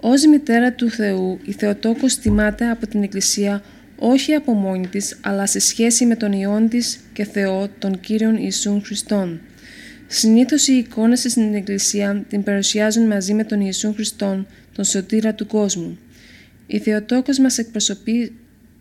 Ως 0.00 0.26
μητέρα 0.26 0.72
του 0.72 0.90
Θεού, 0.90 1.38
η 1.44 1.52
Θεοτόκος 1.52 2.16
τιμάται 2.16 2.70
από 2.70 2.86
την 2.86 3.02
Εκκλησία 3.02 3.62
όχι 3.98 4.32
από 4.34 4.52
μόνη 4.52 4.86
της, 4.86 5.18
αλλά 5.20 5.46
σε 5.46 5.58
σχέση 5.58 6.06
με 6.06 6.16
τον 6.16 6.32
Υιόν 6.32 6.68
της 6.68 7.00
και 7.12 7.24
Θεό, 7.24 7.68
τον 7.78 8.00
Κύριον 8.00 8.36
Ιησούν 8.36 8.82
Χριστόν. 8.84 9.40
Συνήθως 10.06 10.68
οι 10.68 10.72
εικόνες 10.72 11.20
στην 11.20 11.54
Εκκλησία 11.54 12.24
την 12.28 12.42
παρουσιάζουν 12.42 13.06
μαζί 13.06 13.34
με 13.34 13.44
τον 13.44 13.60
Ιησούν 13.60 13.94
Χριστόν, 13.94 14.46
τον 14.72 14.84
σωτήρα 14.84 15.34
του 15.34 15.46
κόσμου. 15.46 15.98
Η 16.66 16.78
Θεοτόκος 16.78 17.38
μας 17.38 17.58
εκπροσωπεί 17.58 18.32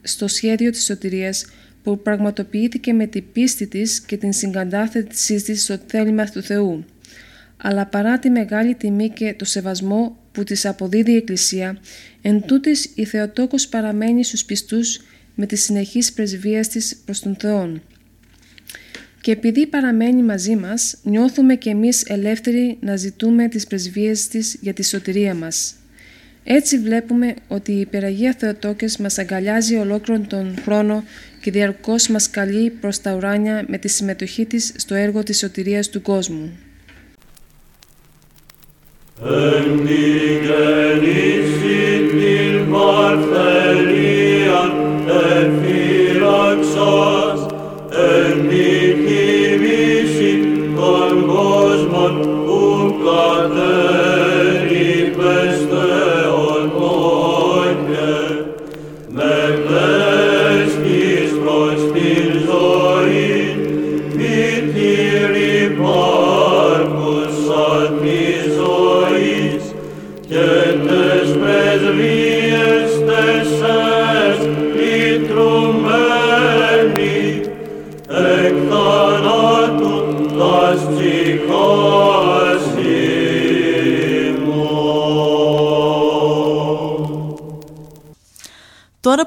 στο 0.01 0.27
σχέδιο 0.27 0.69
της 0.71 0.83
σωτηρίας 0.85 1.45
που 1.85 2.01
πραγματοποιήθηκε 2.01 2.93
με 2.93 3.07
την 3.07 3.23
πίστη 3.31 3.67
της 3.67 4.01
και 4.01 4.17
την 4.17 4.33
συγκατάθεσή 4.33 5.43
της 5.43 5.63
στο 5.63 5.77
θέλημα 5.87 6.25
του 6.25 6.41
Θεού. 6.41 6.85
Αλλά 7.57 7.85
παρά 7.85 8.19
τη 8.19 8.29
μεγάλη 8.29 8.75
τιμή 8.75 9.09
και 9.09 9.33
το 9.37 9.45
σεβασμό 9.45 10.17
που 10.31 10.43
της 10.43 10.65
αποδίδει 10.65 11.11
η 11.11 11.15
Εκκλησία, 11.15 11.77
εν 12.21 12.41
τούτης 12.45 12.91
η 12.95 13.05
Θεοτόκος 13.05 13.67
παραμένει 13.67 14.23
στους 14.23 14.45
πιστούς 14.45 15.01
με 15.35 15.45
τις 15.45 15.63
συνεχείς 15.63 16.13
πρεσβείες 16.13 16.67
της 16.67 16.95
προς 17.05 17.19
τον 17.19 17.35
Θεό. 17.39 17.81
Και 19.21 19.31
επειδή 19.31 19.67
παραμένει 19.67 20.23
μαζί 20.23 20.55
μας, 20.55 20.97
νιώθουμε 21.03 21.55
και 21.55 21.69
εμείς 21.69 22.03
ελεύθεροι 22.03 22.77
να 22.81 22.95
ζητούμε 22.95 23.47
τις 23.47 23.67
πρεσβείες 23.67 24.27
της 24.27 24.57
για 24.61 24.73
τη 24.73 24.83
σωτηρία 24.83 25.35
μας. 25.35 25.75
Έτσι 26.47 26.79
βλέπουμε 26.79 27.33
ότι 27.47 27.71
η 27.71 27.79
Υπεραγία 27.79 28.35
Θεοτόκες 28.39 28.97
μας 28.97 29.17
αγκαλιάζει 29.17 29.75
ολόκληρον 29.75 30.27
τον 30.27 30.55
χρόνο 30.63 31.03
και 31.41 31.51
διαρκώς 31.51 32.07
μας 32.07 32.29
καλεί 32.29 32.69
προς 32.69 33.01
τα 33.01 33.15
ουράνια 33.15 33.65
με 33.67 33.77
τη 33.77 33.87
συμμετοχή 33.87 34.45
της 34.45 34.73
στο 34.77 34.95
έργο 34.95 35.23
της 35.23 35.37
σωτηρίας 35.37 35.89
του 35.89 36.01
κόσμου. 36.01 36.57
Εν 39.23 39.85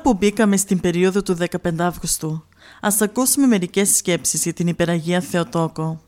που 0.09 0.15
μπήκαμε 0.15 0.57
στην 0.57 0.81
περίοδο 0.81 1.23
του 1.23 1.37
15 1.63 1.79
Αύγουστου, 1.79 2.45
ας 2.81 3.01
ακούσουμε 3.01 3.47
μερικές 3.47 3.97
σκέψεις 3.97 4.43
για 4.43 4.53
την 4.53 4.67
Υπεραγία 4.67 5.21
Θεοτόκο. 5.21 6.01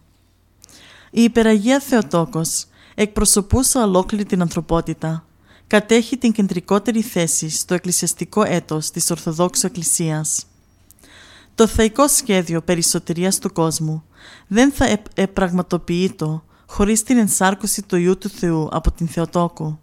Η 1.10 1.22
Υπεραγία 1.22 1.80
Θεοτόκος 1.80 2.66
εκπροσωπούσε 2.94 3.78
ολόκληρη 3.78 4.24
την 4.24 4.40
ανθρωπότητα. 4.40 5.24
Κατέχει 5.66 6.16
την 6.18 6.32
κεντρικότερη 6.32 7.02
θέση 7.02 7.48
στο 7.50 7.74
εκκλησιαστικό 7.74 8.42
έτος 8.42 8.90
της 8.90 9.10
Ορθοδόξου 9.10 9.66
Εκκλησίας. 9.66 10.46
Το 11.54 11.66
θεϊκό 11.66 12.08
σχέδιο 12.08 12.60
περισωτερίας 12.60 13.38
του 13.38 13.52
κόσμου 13.52 14.04
δεν 14.46 14.72
θα 14.72 14.98
επραγματοποιείτο 15.14 16.44
χωρίς 16.66 17.02
την 17.02 17.18
ενσάρκωση 17.18 17.82
του 17.82 17.96
Ιού 17.96 18.18
του 18.18 18.28
Θεού 18.28 18.68
από 18.72 18.90
την 18.90 19.08
Θεοτόκου. 19.08 19.78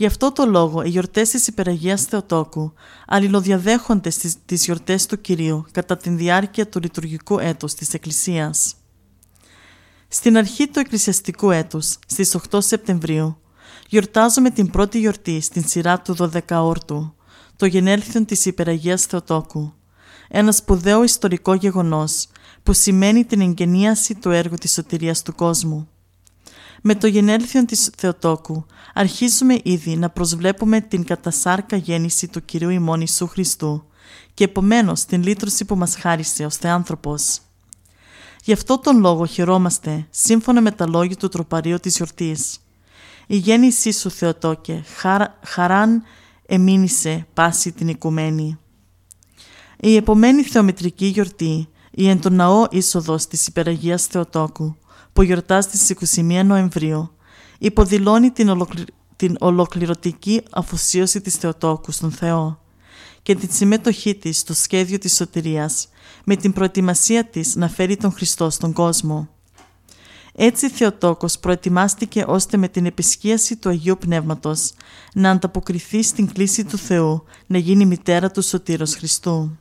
Γι' 0.00 0.06
αυτό 0.06 0.32
το 0.32 0.44
λόγο 0.44 0.82
οι 0.82 0.88
γιορτές 0.88 1.30
της 1.30 1.46
Υπεραγίας 1.46 2.02
Θεοτόκου 2.02 2.72
αλληλοδιαδέχονται 3.06 4.10
στις, 4.10 4.34
τις 4.46 4.64
γιορτές 4.64 5.06
του 5.06 5.20
Κυρίου 5.20 5.66
κατά 5.72 5.96
τη 5.96 6.10
διάρκεια 6.10 6.68
του 6.68 6.80
λειτουργικού 6.80 7.38
έτους 7.38 7.74
της 7.74 7.94
Εκκλησίας. 7.94 8.74
Στην 10.08 10.36
αρχή 10.36 10.68
του 10.68 10.78
εκκλησιαστικού 10.78 11.50
έτους, 11.50 11.98
στις 12.06 12.34
8 12.50 12.60
Σεπτεμβρίου, 12.60 13.38
γιορτάζουμε 13.88 14.50
την 14.50 14.70
πρώτη 14.70 14.98
γιορτή 14.98 15.40
στην 15.40 15.68
σειρά 15.68 16.00
του 16.00 16.16
12 16.48 16.62
όρτου, 16.62 17.14
το 17.56 17.66
γενέλθιον 17.66 18.24
της 18.24 18.46
Υπεραγίας 18.46 19.02
Θεοτόκου, 19.02 19.72
ένα 20.28 20.52
σπουδαίο 20.52 21.02
ιστορικό 21.02 21.54
γεγονός 21.54 22.26
που 22.62 22.72
σημαίνει 22.72 23.24
την 23.24 23.40
εγγενίαση 23.40 24.14
του 24.14 24.30
έργου 24.30 24.56
της 24.56 24.72
σωτηρίας 24.72 25.22
του 25.22 25.34
κόσμου. 25.34 25.88
Με 26.82 26.94
το 26.94 27.06
γενέλθιον 27.06 27.66
της 27.66 27.90
Θεοτόκου 27.96 28.66
αρχίζουμε 28.94 29.58
ήδη 29.62 29.96
να 29.96 30.10
προσβλέπουμε 30.10 30.80
την 30.80 31.04
κατασάρκα 31.04 31.76
γέννηση 31.76 32.28
του 32.28 32.44
Κυρίου 32.44 32.70
ημών 32.70 32.98
Ιησού 32.98 33.26
Χριστού 33.26 33.84
και 34.34 34.44
επομένως 34.44 35.04
την 35.04 35.22
λύτρωση 35.22 35.64
που 35.64 35.76
μας 35.76 35.96
χάρισε 35.96 36.44
ως 36.44 36.56
Θεάνθρωπος. 36.56 37.40
Γι' 38.44 38.52
αυτό 38.52 38.78
τον 38.78 39.00
λόγο 39.00 39.26
χαιρόμαστε, 39.26 40.06
σύμφωνα 40.10 40.60
με 40.60 40.70
τα 40.70 40.88
λόγια 40.88 41.16
του 41.16 41.28
τροπαρίου 41.28 41.80
της 41.80 41.96
γιορτής. 41.96 42.58
Η 43.26 43.36
γέννησή 43.36 43.92
σου 43.92 44.10
Θεοτόκε, 44.10 44.84
χαράν 45.44 46.02
εμήνυσε 46.46 47.26
πάση 47.34 47.72
την 47.72 47.88
οικουμένη. 47.88 48.58
Η 49.80 49.96
επομένη 49.96 50.42
θεομητρική 50.42 51.06
γιορτή, 51.06 51.68
η 51.90 52.08
εν 52.08 52.20
το 52.20 52.30
ναό 52.30 52.66
είσοδος 52.70 53.26
της 53.26 53.46
Υπεραγίας 53.46 54.06
Θεοτόκου, 54.06 54.76
που 55.12 55.22
γιορτάζει 55.22 55.68
στις 55.68 56.16
21 56.16 56.42
Νοεμβρίου, 56.44 57.10
υποδηλώνει 57.60 58.30
την, 58.30 58.66
την 59.16 59.36
ολοκληρωτική 59.40 60.42
αφοσίωση 60.50 61.20
της 61.20 61.34
Θεοτόκου 61.34 61.92
στον 61.92 62.10
Θεό 62.10 62.60
και 63.22 63.34
την 63.34 63.48
συμμετοχή 63.52 64.14
της 64.14 64.38
στο 64.38 64.54
σχέδιο 64.54 64.98
της 64.98 65.14
σωτηρίας 65.14 65.88
με 66.24 66.36
την 66.36 66.52
προετοιμασία 66.52 67.24
της 67.24 67.56
να 67.56 67.68
φέρει 67.68 67.96
τον 67.96 68.12
Χριστό 68.12 68.50
στον 68.50 68.72
κόσμο. 68.72 69.28
Έτσι 70.34 70.68
Θεοτόκος 70.70 71.38
προετοιμάστηκε 71.38 72.24
ώστε 72.26 72.56
με 72.56 72.68
την 72.68 72.86
επισκίαση 72.86 73.56
του 73.56 73.68
Αγίου 73.68 73.96
Πνεύματος 73.98 74.72
να 75.14 75.30
ανταποκριθεί 75.30 76.02
στην 76.02 76.32
κλίση 76.32 76.64
του 76.64 76.78
Θεού 76.78 77.24
να 77.46 77.58
γίνει 77.58 77.84
μητέρα 77.84 78.30
του 78.30 78.42
Σωτήρος 78.42 78.94
Χριστού. 78.94 79.58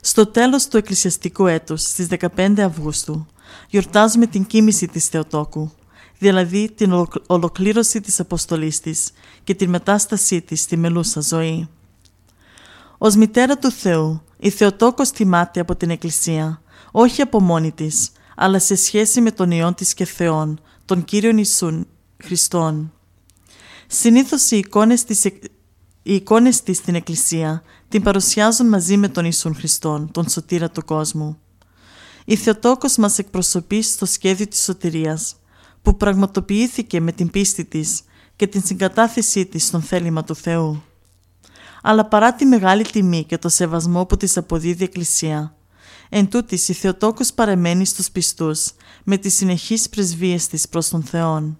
Στο 0.00 0.26
τέλος 0.26 0.68
του 0.68 0.76
εκκλησιαστικού 0.76 1.46
έτους, 1.46 1.82
στις 1.82 2.06
15 2.36 2.60
Αυγούστου, 2.60 3.26
γιορτάζουμε 3.68 4.26
την 4.26 4.46
κοίμηση 4.46 4.86
της 4.86 5.06
Θεοτόκου, 5.06 5.70
δηλαδή 6.18 6.70
την 6.74 7.06
ολοκλήρωση 7.26 8.00
της 8.00 8.20
αποστολής 8.20 8.80
της 8.80 9.10
και 9.44 9.54
την 9.54 9.70
μετάστασή 9.70 10.40
της 10.40 10.60
στη 10.60 10.76
μελούσα 10.76 11.20
ζωή. 11.20 11.68
Ως 12.98 13.16
μητέρα 13.16 13.58
του 13.58 13.70
Θεού, 13.70 14.22
η 14.38 14.50
Θεοτόκος 14.50 15.10
τιμάται 15.10 15.60
από 15.60 15.76
την 15.76 15.90
Εκκλησία, 15.90 16.62
όχι 16.90 17.22
από 17.22 17.40
μόνη 17.40 17.72
της, 17.72 18.10
αλλά 18.36 18.58
σε 18.58 18.74
σχέση 18.74 19.20
με 19.20 19.30
τον 19.30 19.50
Υιόν 19.50 19.74
της 19.74 19.94
και 19.94 20.04
Θεόν, 20.04 20.60
τον 20.84 21.04
Κύριον 21.04 21.36
Ιησούν 21.36 21.86
Χριστόν. 22.24 22.92
Συνήθως 23.86 24.50
οι 24.50 24.56
εικόνες 24.56 25.04
της, 25.04 25.24
οι 25.24 25.40
εικόνες 26.02 26.62
της 26.62 26.76
στην 26.76 26.94
Εκκλησία 26.94 27.62
την 27.88 28.02
παρουσιάζουν 28.02 28.68
μαζί 28.68 28.96
με 28.96 29.08
τον 29.08 29.24
Ιησούν 29.24 29.54
Χριστόν, 29.54 30.10
τον 30.12 30.28
σωτήρα 30.28 30.70
του 30.70 30.84
κόσμου. 30.84 31.38
Η 32.24 32.36
Θεοτόκος 32.36 32.96
μας 32.96 33.18
εκπροσωπεί 33.18 33.82
στο 33.82 34.06
σχέδιο 34.06 34.46
της 34.46 34.62
σωτηρίας, 34.62 35.36
που 35.86 35.96
πραγματοποιήθηκε 35.96 37.00
με 37.00 37.12
την 37.12 37.30
πίστη 37.30 37.64
της 37.64 38.02
και 38.36 38.46
την 38.46 38.62
συγκατάθεσή 38.64 39.46
της 39.46 39.66
στον 39.66 39.82
θέλημα 39.82 40.24
του 40.24 40.34
Θεού 40.34 40.82
αλλά 41.88 42.04
παρά 42.04 42.34
τη 42.34 42.44
μεγάλη 42.44 42.82
τιμή 42.82 43.24
και 43.24 43.38
το 43.38 43.48
σεβασμό 43.48 44.06
που 44.06 44.16
της 44.16 44.36
αποδίδει 44.36 44.82
η 44.82 44.84
Εκκλησία. 44.84 45.54
Εν 46.08 46.28
τούτης, 46.28 46.68
η 46.68 46.72
Θεοτόκος 46.72 47.32
παρεμένει 47.32 47.86
στους 47.86 48.10
πιστούς 48.10 48.72
με 49.04 49.16
τις 49.16 49.34
συνεχείς 49.34 49.88
πρεσβείες 49.88 50.46
της 50.46 50.68
προς 50.68 50.88
τον 50.88 51.02
Θεόν. 51.02 51.58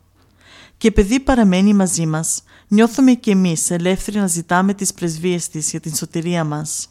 Και 0.76 0.88
επειδή 0.88 1.20
παραμένει 1.20 1.74
μαζί 1.74 2.06
μας, 2.06 2.42
νιώθουμε 2.68 3.12
και 3.12 3.30
εμείς 3.30 3.70
ελεύθεροι 3.70 4.18
να 4.18 4.26
ζητάμε 4.26 4.74
τις 4.74 4.94
πρεσβείες 4.94 5.48
της 5.48 5.70
για 5.70 5.80
την 5.80 5.94
σωτηρία 5.94 6.44
μας. 6.44 6.88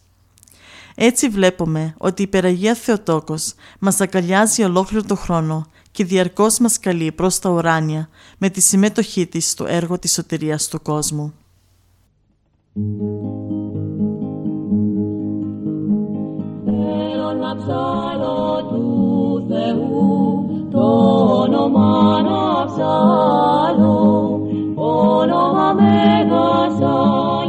Έτσι 0.96 1.30
βλέπουμε 1.30 1.96
ότι 1.98 2.22
η 2.22 2.26
Υπεραγία 2.26 2.76
Θεοτόκος 2.76 3.54
μας 3.80 4.02
αγκαλιάζει 4.02 4.64
ολόκληρο 4.64 5.04
το 5.04 5.16
χρόνο 5.16 5.68
και 5.96 6.04
διαρκώς 6.06 6.60
μας 6.60 6.80
καλεί 6.80 7.12
προς 7.12 7.40
τα 7.40 7.50
ουράνια 7.50 8.10
με 8.38 8.50
τη 8.50 8.62
συμμετοχή 8.62 9.28
της 9.28 9.50
στο 9.50 9.66
έργο 9.68 10.00
της 10.00 10.14
σωτηρίας 10.14 10.68
του 10.68 10.82
κόσμου. 10.82 11.34
Θέλω 16.66 17.34
να 17.40 17.56
ψάλω 17.56 18.68
του 18.70 19.46
Θεού 19.50 20.46
το 20.72 20.82
όνομα 21.42 22.22
να 22.22 22.66
ψάλω 22.66 24.40
όνομα 24.76 25.74
μέγασα 25.74 26.98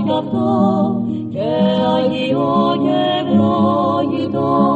κι 0.05 0.13
αυτό 0.19 1.05
και 1.31 1.49
Αγίο 1.97 2.77
και 2.83 3.31
ευλόγητο 3.31 4.76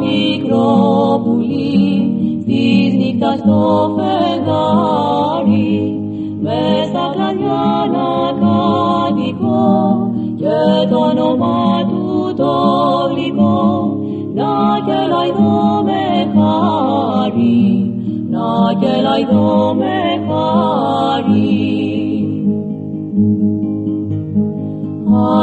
μικρό 0.00 1.20
πουλί 1.24 2.12
της 2.46 2.94
νύχτας 2.94 3.40
το 3.42 3.90
φεγγάρι. 3.96 5.74
Μες 6.42 6.86
στα 6.88 7.04
κλαδιά 7.14 7.68
να 7.94 8.08
κατοικώ 8.42 9.72
και 10.36 10.88
το 10.90 10.96
όνομα 10.96 11.86
του 11.88 12.34
το 12.36 12.54
γλυκό. 13.10 13.96
Να 14.34 14.52
κελαϊδώ 14.86 15.82
με 15.84 16.02
χάρη 16.34 17.90
να 18.30 18.74
κελαϊδώ 18.80 19.74
με 19.74 19.96
χάρη. 20.26 21.80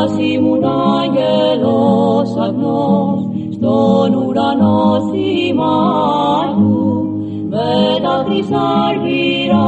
Ας 0.01 0.17
ήμουν 0.33 0.63
άγγελος 0.63 2.35
αγνός 2.37 3.26
στον 3.67 4.13
ουρανό 4.13 4.99
σημάδου 5.11 6.77
με 7.49 7.99
τα 8.03 8.23
χρυσάργυρα 8.25 9.67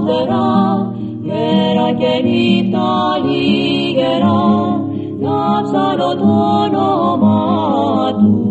φτερά 0.00 0.92
μέρα 1.22 1.92
και 1.98 2.12
νύχτα 2.24 2.90
λίγερα 3.24 4.42
να 5.20 5.62
ψαλώ 5.62 6.14
το 6.16 6.30
όνομα 6.64 7.38
του 8.18 8.46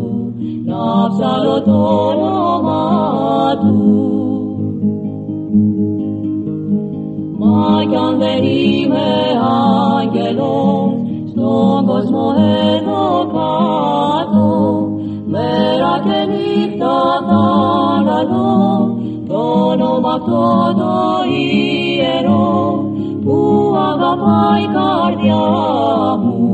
να 0.65 1.09
ψαλώ 1.09 1.61
το 1.61 1.77
όνομα 2.07 2.45
Του. 3.59 4.05
Μα 7.39 7.83
κι 7.89 7.95
αν 7.95 8.17
δεν 8.17 8.43
είμαι 8.43 9.07
άγγελος, 9.97 10.93
στον 11.29 11.85
κόσμο 11.85 12.33
εδώ 12.37 13.05
κάτω, 13.35 14.34
μέρα 15.35 15.93
και 16.03 16.19
νύχτα 16.31 16.95
θα 17.27 17.45
λαλώ, 18.05 18.97
το 19.27 19.39
όνομα 19.71 20.13
αυτό 20.13 20.73
το 20.77 20.95
ιερό, 21.29 22.83
που 23.23 23.73
αγαπάει 23.91 24.63
η 24.63 24.69
καρδιά 24.77 25.45
μου, 26.23 26.45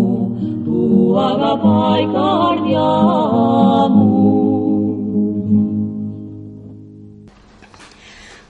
που 0.65 1.15
αγαπάει 1.19 2.01
η 2.01 2.09
καρδιά 2.13 2.89
μου. 3.89 4.31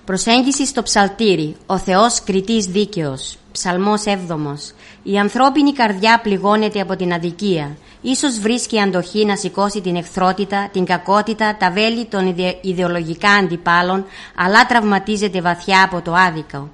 Προσέγγιση 0.06 0.65
στο 0.65 0.84
ψαλτήρι. 0.84 1.56
Ο 1.65 1.78
Θεός 1.78 2.24
κριτής 2.24 2.65
δίκαιος. 2.65 3.38
Ψαλμός 3.52 4.04
7. 4.06 4.74
Η 5.04 5.17
ανθρώπινη 5.20 5.74
καρδιά 5.74 6.20
πληγώνεται 6.24 6.82
από 6.82 6.96
την 6.96 7.13
αδικία. 7.13 7.78
Ίσως 8.02 8.40
βρίσκει 8.40 8.80
αντοχή 8.82 9.26
να 9.26 9.36
σηκώσει 9.36 9.82
την 9.82 9.96
εχθρότητα, 9.96 10.70
την 10.72 10.86
κακότητα, 10.86 11.58
τα 11.60 11.72
βέλη 11.72 12.06
των 12.06 12.28
ιδε- 12.28 12.58
ιδεολογικά 12.62 13.30
αντιπάλων, 13.30 14.06
αλλά 14.36 14.66
τραυματίζεται 14.66 15.42
βαθιά 15.42 15.84
από 15.84 16.02
το 16.02 16.14
άδικο. 16.14 16.70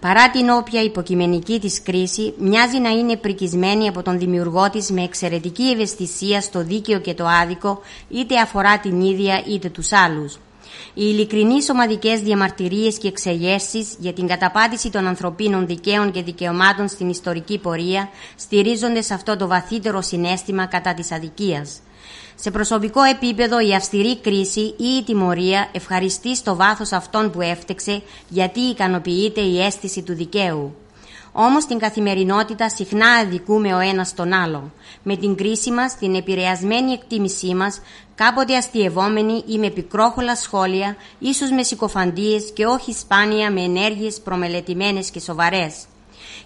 Παρά 0.00 0.30
την 0.30 0.48
όποια 0.50 0.82
υποκειμενική 0.82 1.60
της 1.60 1.82
κρίση, 1.82 2.34
μοιάζει 2.38 2.78
να 2.78 2.88
είναι 2.88 3.16
πρικισμένη 3.16 3.88
από 3.88 4.02
τον 4.02 4.18
δημιουργό 4.18 4.70
της 4.70 4.90
με 4.90 5.02
εξαιρετική 5.02 5.62
ευαισθησία 5.62 6.40
στο 6.40 6.64
δίκαιο 6.64 6.98
και 6.98 7.14
το 7.14 7.26
άδικο, 7.42 7.80
είτε 8.08 8.40
αφορά 8.40 8.78
την 8.78 9.00
ίδια 9.00 9.42
είτε 9.46 9.68
τους 9.68 9.92
άλλους. 9.92 10.38
Οι 10.98 11.04
ειλικρινείς 11.04 11.70
ομαδικές 11.70 12.20
διαμαρτυρίες 12.20 12.98
και 12.98 13.08
εξεγέρσεις 13.08 13.94
για 13.98 14.12
την 14.12 14.26
καταπάτηση 14.26 14.90
των 14.90 15.06
ανθρωπίνων 15.06 15.66
δικαίων 15.66 16.10
και 16.12 16.22
δικαιωμάτων 16.22 16.88
στην 16.88 17.08
ιστορική 17.08 17.58
πορεία 17.58 18.08
στηρίζονται 18.36 19.02
σε 19.02 19.14
αυτό 19.14 19.36
το 19.36 19.46
βαθύτερο 19.46 20.00
συνέστημα 20.00 20.66
κατά 20.66 20.94
της 20.94 21.12
αδικίας. 21.12 21.80
Σε 22.34 22.50
προσωπικό 22.50 23.02
επίπεδο 23.02 23.60
η 23.68 23.74
αυστηρή 23.74 24.18
κρίση 24.18 24.60
ή 24.60 24.86
η 24.98 25.02
τιμωρία 25.04 25.68
ευχαριστεί 25.72 26.36
στο 26.36 26.56
βάθος 26.56 26.92
αυτόν 26.92 27.30
που 27.30 27.40
έφτεξε 27.40 28.02
γιατί 28.28 28.60
ικανοποιείται 28.60 29.40
η 29.40 29.60
αίσθηση 29.64 30.02
του 30.02 30.14
δικαίου. 30.14 30.74
Όμως 31.38 31.62
στην 31.62 31.78
καθημερινότητα 31.78 32.68
συχνά 32.68 33.08
αδικούμε 33.08 33.74
ο 33.74 33.78
ένας 33.78 34.14
τον 34.14 34.32
άλλο. 34.32 34.70
Με 35.02 35.16
την 35.16 35.34
κρίση 35.34 35.70
μας, 35.70 35.96
την 35.96 36.14
επηρεασμένη 36.14 36.92
εκτίμησή 36.92 37.54
μας, 37.54 37.80
κάποτε 38.14 38.56
αστειευόμενοι 38.56 39.42
ή 39.46 39.58
με 39.58 39.70
πικρόχολα 39.70 40.36
σχόλια, 40.36 40.96
ίσως 41.18 41.50
με 41.50 41.62
συκοφαντίες 41.62 42.52
και 42.54 42.66
όχι 42.66 42.92
σπάνια 42.92 43.50
με 43.50 43.60
ενέργειες 43.60 44.20
προμελετημένες 44.20 45.10
και 45.10 45.20
σοβαρές. 45.20 45.74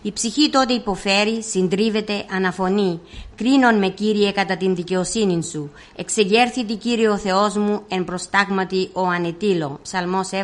Η 0.02 0.12
ψυχή 0.12 0.50
τότε 0.50 0.72
υποφέρει, 0.72 1.42
συντρίβεται, 1.42 2.24
αναφωνεί. 2.34 3.00
Κρίνον 3.36 3.78
με 3.78 3.88
Κύριε 3.88 4.32
κατά 4.32 4.56
την 4.56 4.74
δικαιοσύνη 4.74 5.44
σου. 5.44 5.70
Εξεγέρθητη 5.96 6.74
Κύριε 6.74 7.08
ο 7.08 7.18
Θεός 7.18 7.56
μου 7.56 7.82
εν 7.88 8.04
προστάγματι 8.04 8.90
ο 8.92 9.06
ανετήλω. 9.06 9.78
Ψαλμός 9.82 10.28
7. 10.32 10.36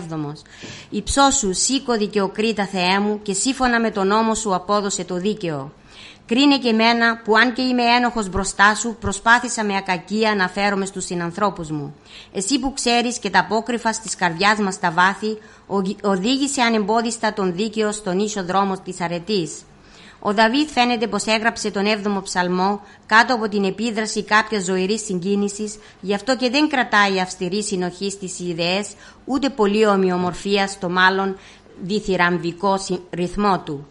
Υψώσου 0.91 1.55
σήκω 1.55 1.97
δικαιοκρίτα 1.97 2.67
Θεέ 2.67 3.01
μου 3.01 3.21
και 3.23 3.33
σύμφωνα 3.33 3.81
με 3.81 3.91
τον 3.91 4.07
νόμο 4.07 4.35
σου 4.35 4.55
απόδοσε 4.55 5.05
το 5.05 5.17
δίκαιο. 5.17 5.73
Κρίνε 6.27 6.59
και 6.59 6.69
εμένα 6.69 7.21
που 7.25 7.37
αν 7.37 7.53
και 7.53 7.63
είμαι 7.63 7.83
ένοχος 7.83 8.29
μπροστά 8.29 8.75
σου 8.75 8.97
προσπάθησα 9.01 9.65
με 9.65 9.77
ακακία 9.77 10.35
να 10.35 10.49
φέρομαι 10.49 10.87
στους 10.87 11.05
συνανθρώπους 11.05 11.71
μου. 11.71 11.95
Εσύ 12.33 12.59
που 12.59 12.73
ξέρεις 12.73 13.19
και 13.19 13.31
τα 13.31 13.39
απόκρυφα 13.39 13.93
στις 13.93 14.17
καρδιάς 14.17 14.59
μας 14.59 14.79
τα 14.81 14.91
βάθη 14.91 15.39
οδη- 15.67 16.05
οδήγησε 16.05 16.63
ανεμπόδιστα 16.63 17.33
τον 17.33 17.55
δίκαιο 17.55 17.93
στον 17.93 18.19
ίσο 18.19 18.45
δρόμο 18.45 18.79
της 18.85 19.01
αρετής. 19.01 19.53
Ο 20.21 20.33
Δαβίδ 20.35 20.69
φαίνεται 20.69 21.07
πως 21.07 21.25
έγραψε 21.25 21.71
τον 21.71 21.87
7ο 21.87 22.23
ψαλμό 22.23 22.81
κάτω 23.07 23.35
από 23.35 23.49
την 23.49 23.65
επίδραση 23.65 24.25
κάποιας 24.25 24.65
ζωηρής 24.65 25.05
συγκίνησης, 25.05 25.79
γι' 26.01 26.15
αυτό 26.15 26.37
και 26.37 26.51
δεν 26.51 26.69
κρατάει 26.69 27.21
αυστηρή 27.21 27.63
συνοχή 27.63 28.11
στις 28.11 28.39
ιδέες, 28.41 28.89
ούτε 29.25 29.49
πολύ 29.49 29.87
ομοιομορφία 29.87 30.67
στο 30.67 30.89
μάλλον 30.91 31.37
διθυραμβικό 31.83 32.79
συ- 32.79 33.01
ρυθμό 33.11 33.59
του. 33.65 33.87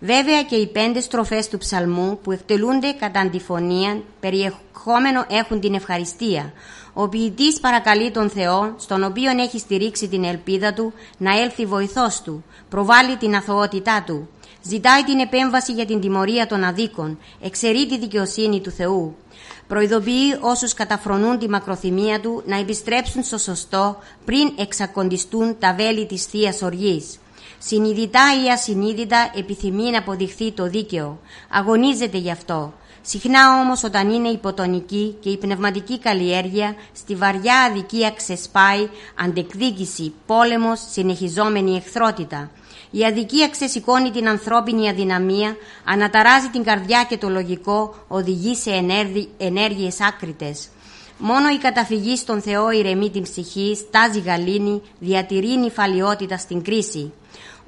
Βέβαια 0.00 0.42
και 0.42 0.56
οι 0.56 0.66
πέντε 0.66 1.00
στροφές 1.00 1.48
του 1.48 1.58
ψαλμού 1.58 2.18
που 2.22 2.32
εκτελούνται 2.32 2.92
κατά 2.92 3.20
αντιφωνία 3.20 4.02
περιεχόμενο 4.20 5.24
έχουν 5.28 5.60
την 5.60 5.74
ευχαριστία. 5.74 6.52
Ο 6.92 7.08
ποιητής 7.08 7.60
παρακαλεί 7.60 8.10
τον 8.10 8.30
Θεό, 8.30 8.74
στον 8.78 9.04
οποίο 9.04 9.30
έχει 9.30 9.58
στηρίξει 9.58 10.08
την 10.08 10.24
ελπίδα 10.24 10.72
του, 10.72 10.92
να 11.18 11.38
έλθει 11.38 11.66
βοηθός 11.66 12.22
του, 12.22 12.44
προβάλλει 12.68 13.16
την 13.16 13.34
αθωότητά 13.34 14.02
του. 14.06 14.28
Ζητάει 14.62 15.04
την 15.04 15.18
επέμβαση 15.18 15.72
για 15.72 15.86
την 15.86 16.00
τιμωρία 16.00 16.46
των 16.46 16.64
αδίκων, 16.64 17.18
εξαιρεί 17.40 17.86
τη 17.86 17.98
δικαιοσύνη 17.98 18.60
του 18.60 18.70
Θεού. 18.70 19.16
Προειδοποιεί 19.68 20.38
όσους 20.40 20.74
καταφρονούν 20.74 21.38
τη 21.38 21.48
μακροθυμία 21.48 22.20
του 22.20 22.42
να 22.46 22.56
επιστρέψουν 22.56 23.22
στο 23.22 23.38
σωστό 23.38 23.98
πριν 24.24 24.52
εξακοντιστούν 24.58 25.58
τα 25.58 25.74
βέλη 25.74 26.06
της 26.06 26.24
Θείας 26.24 26.62
Οργής. 26.62 27.18
Συνειδητά 27.58 28.26
ή 28.44 28.48
ασυνείδητα 28.48 29.30
επιθυμεί 29.34 29.90
να 29.90 29.98
αποδειχθεί 29.98 30.52
το 30.52 30.68
δίκαιο. 30.68 31.18
Αγωνίζεται 31.50 32.18
γι' 32.18 32.30
αυτό. 32.30 32.72
Συχνά 33.02 33.60
όμως 33.60 33.84
όταν 33.84 34.10
είναι 34.10 34.28
υποτονική 34.28 35.16
και 35.20 35.28
η 35.30 35.36
πνευματική 35.36 35.98
καλλιέργεια 35.98 36.74
στη 36.92 37.14
βαριά 37.14 37.60
αδικία 37.60 38.10
ξεσπάει 38.10 38.88
αντεκδίκηση, 39.24 40.12
πόλεμος, 40.26 40.80
συνεχιζόμενη 40.90 41.76
εχθρότητα. 41.76 42.50
Η 42.90 43.04
αδικία 43.04 43.48
ξεσηκώνει 43.48 44.10
την 44.10 44.28
ανθρώπινη 44.28 44.88
αδυναμία, 44.88 45.56
αναταράζει 45.84 46.48
την 46.48 46.62
καρδιά 46.62 47.06
και 47.08 47.18
το 47.18 47.28
λογικό, 47.28 47.94
οδηγεί 48.08 48.54
σε 48.54 48.70
ενέργει- 48.70 49.28
ενέργειες 49.38 50.00
άκρητες. 50.00 50.68
Μόνο 51.18 51.48
η 51.48 51.56
καταφυγή 51.56 52.16
στον 52.16 52.40
Θεό 52.40 52.70
ηρεμεί 52.70 53.10
την 53.10 53.22
ψυχή, 53.22 53.76
στάζει 53.76 54.20
γαλήνη, 54.20 54.82
διατηρεί 54.98 55.56
νυφαλιότητα 55.56 56.36
στην 56.36 56.62
κρίση. 56.62 57.12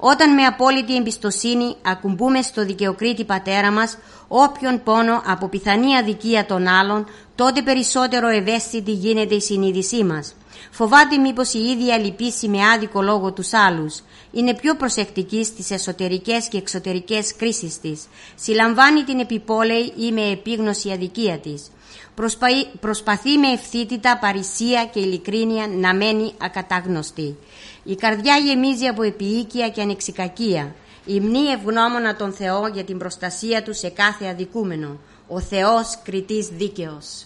Όταν 0.03 0.33
με 0.33 0.43
απόλυτη 0.43 0.95
εμπιστοσύνη 0.95 1.75
ακουμπούμε 1.81 2.41
στο 2.41 2.65
δικαιοκρίτη 2.65 3.23
πατέρα 3.23 3.71
μας 3.71 3.97
όποιον 4.27 4.83
πόνο 4.83 5.21
από 5.25 5.47
πιθανή 5.47 5.95
αδικία 5.95 6.45
των 6.45 6.67
άλλων, 6.67 7.07
τότε 7.35 7.61
περισσότερο 7.61 8.27
ευαίσθητη 8.27 8.91
γίνεται 8.91 9.35
η 9.35 9.41
συνείδησή 9.41 10.03
μας. 10.03 10.35
Φοβάται 10.71 11.17
μήπως 11.17 11.53
η 11.53 11.59
ίδια 11.59 11.97
λυπήσει 11.97 12.47
με 12.47 12.69
άδικο 12.69 13.01
λόγο 13.01 13.31
τους 13.31 13.53
άλλους. 13.53 13.99
Είναι 14.31 14.53
πιο 14.53 14.75
προσεκτική 14.75 15.43
στις 15.43 15.71
εσωτερικές 15.71 16.47
και 16.47 16.57
εξωτερικές 16.57 17.35
κρίσεις 17.35 17.79
της. 17.79 18.07
Συλλαμβάνει 18.35 19.03
την 19.03 19.19
επιπόλαιη 19.19 19.93
ή 19.97 20.11
με 20.11 20.29
επίγνωση 20.31 20.91
αδικία 20.91 21.37
της. 21.37 21.71
Προσπαεί- 22.15 22.67
προσπαθεί 22.79 23.37
με 23.37 23.47
ευθύτητα, 23.47 24.17
παρησία 24.17 24.85
και 24.85 24.99
ειλικρίνεια 24.99 25.67
να 25.67 25.93
μένει 25.95 26.33
ακατάγνωστη. 26.37 27.37
Η 27.83 27.95
καρδιά 27.95 28.37
γεμίζει 28.37 28.85
από 28.85 29.03
επιοίκεια 29.03 29.69
και 29.69 29.81
ανεξικακία. 29.81 30.75
Υμνεί 31.05 31.39
ευγνώμονα 31.47 32.15
τον 32.15 32.33
Θεό 32.33 32.67
για 32.67 32.83
την 32.83 32.97
προστασία 32.97 33.63
του 33.63 33.73
σε 33.73 33.89
κάθε 33.89 34.27
αδικούμενο. 34.27 34.99
Ο 35.27 35.39
Θεός 35.39 35.97
κριτής 36.03 36.47
δίκαιος. 36.47 37.25